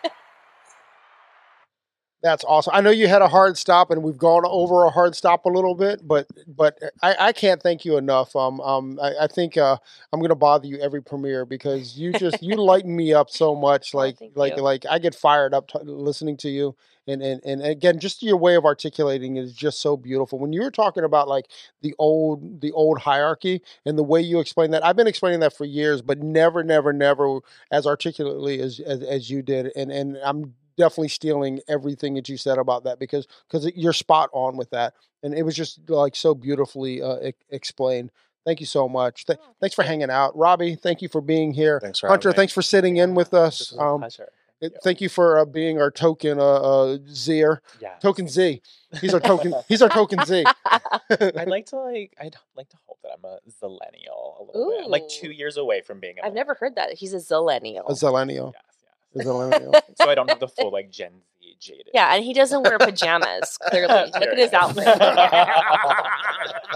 [2.25, 2.73] That's awesome.
[2.75, 5.51] I know you had a hard stop, and we've gone over a hard stop a
[5.51, 8.35] little bit, but but I, I can't thank you enough.
[8.35, 9.77] Um, um, I, I think uh,
[10.11, 13.95] I'm gonna bother you every premiere because you just you lighten me up so much.
[13.95, 14.63] Oh, Like thank like you.
[14.63, 16.75] like I get fired up t- listening to you,
[17.07, 20.39] and, and and again, just your way of articulating is just so beautiful.
[20.39, 21.45] When you were talking about like
[21.83, 25.55] the old the old hierarchy and the way you explain that, I've been explaining that
[25.55, 30.17] for years, but never never never as articulately as as, as you did, and and
[30.25, 34.71] I'm definitely stealing everything that you said about that because because you're spot on with
[34.71, 38.11] that and it was just like so beautifully uh, e- explained
[38.45, 41.53] thank you so much Th- Oh, thanks for hanging out robbie thank you for being
[41.53, 42.41] here Thanks for hunter having me.
[42.43, 44.19] thanks for sitting in with us um, it-
[44.61, 44.79] Thank you.
[44.85, 48.01] thank you for uh, being our token uh, uh zier Yes.
[48.01, 48.63] token z
[49.01, 50.45] he's our token he's our token z
[51.11, 54.85] I'd like to like I'd like to hope that I'm a zillennial a little bit.
[54.85, 56.93] I'm like two years away from being a I've never heard that.
[56.95, 57.89] He's a zillennial.
[57.89, 58.74] a zillennial Yes,
[59.17, 59.83] a yes.
[60.01, 61.89] so I don't have the full like Gen Z jaded.
[61.95, 63.59] yeah, and he doesn't wear pajamas.
[63.69, 64.85] Clearly, look at his outfit.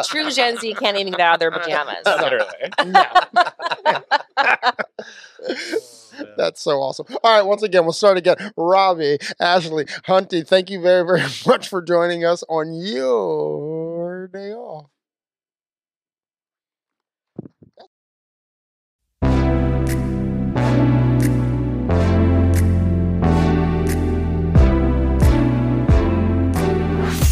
[0.05, 2.03] True Gen Z can't even get out of their pajamas.
[2.07, 2.71] Literally.
[2.87, 3.05] No.
[6.37, 7.07] That's so awesome.
[7.23, 8.37] All right, once again, we'll start again.
[8.57, 14.91] Robbie, Ashlee, Hunty, thank you very, very much for joining us on your day off.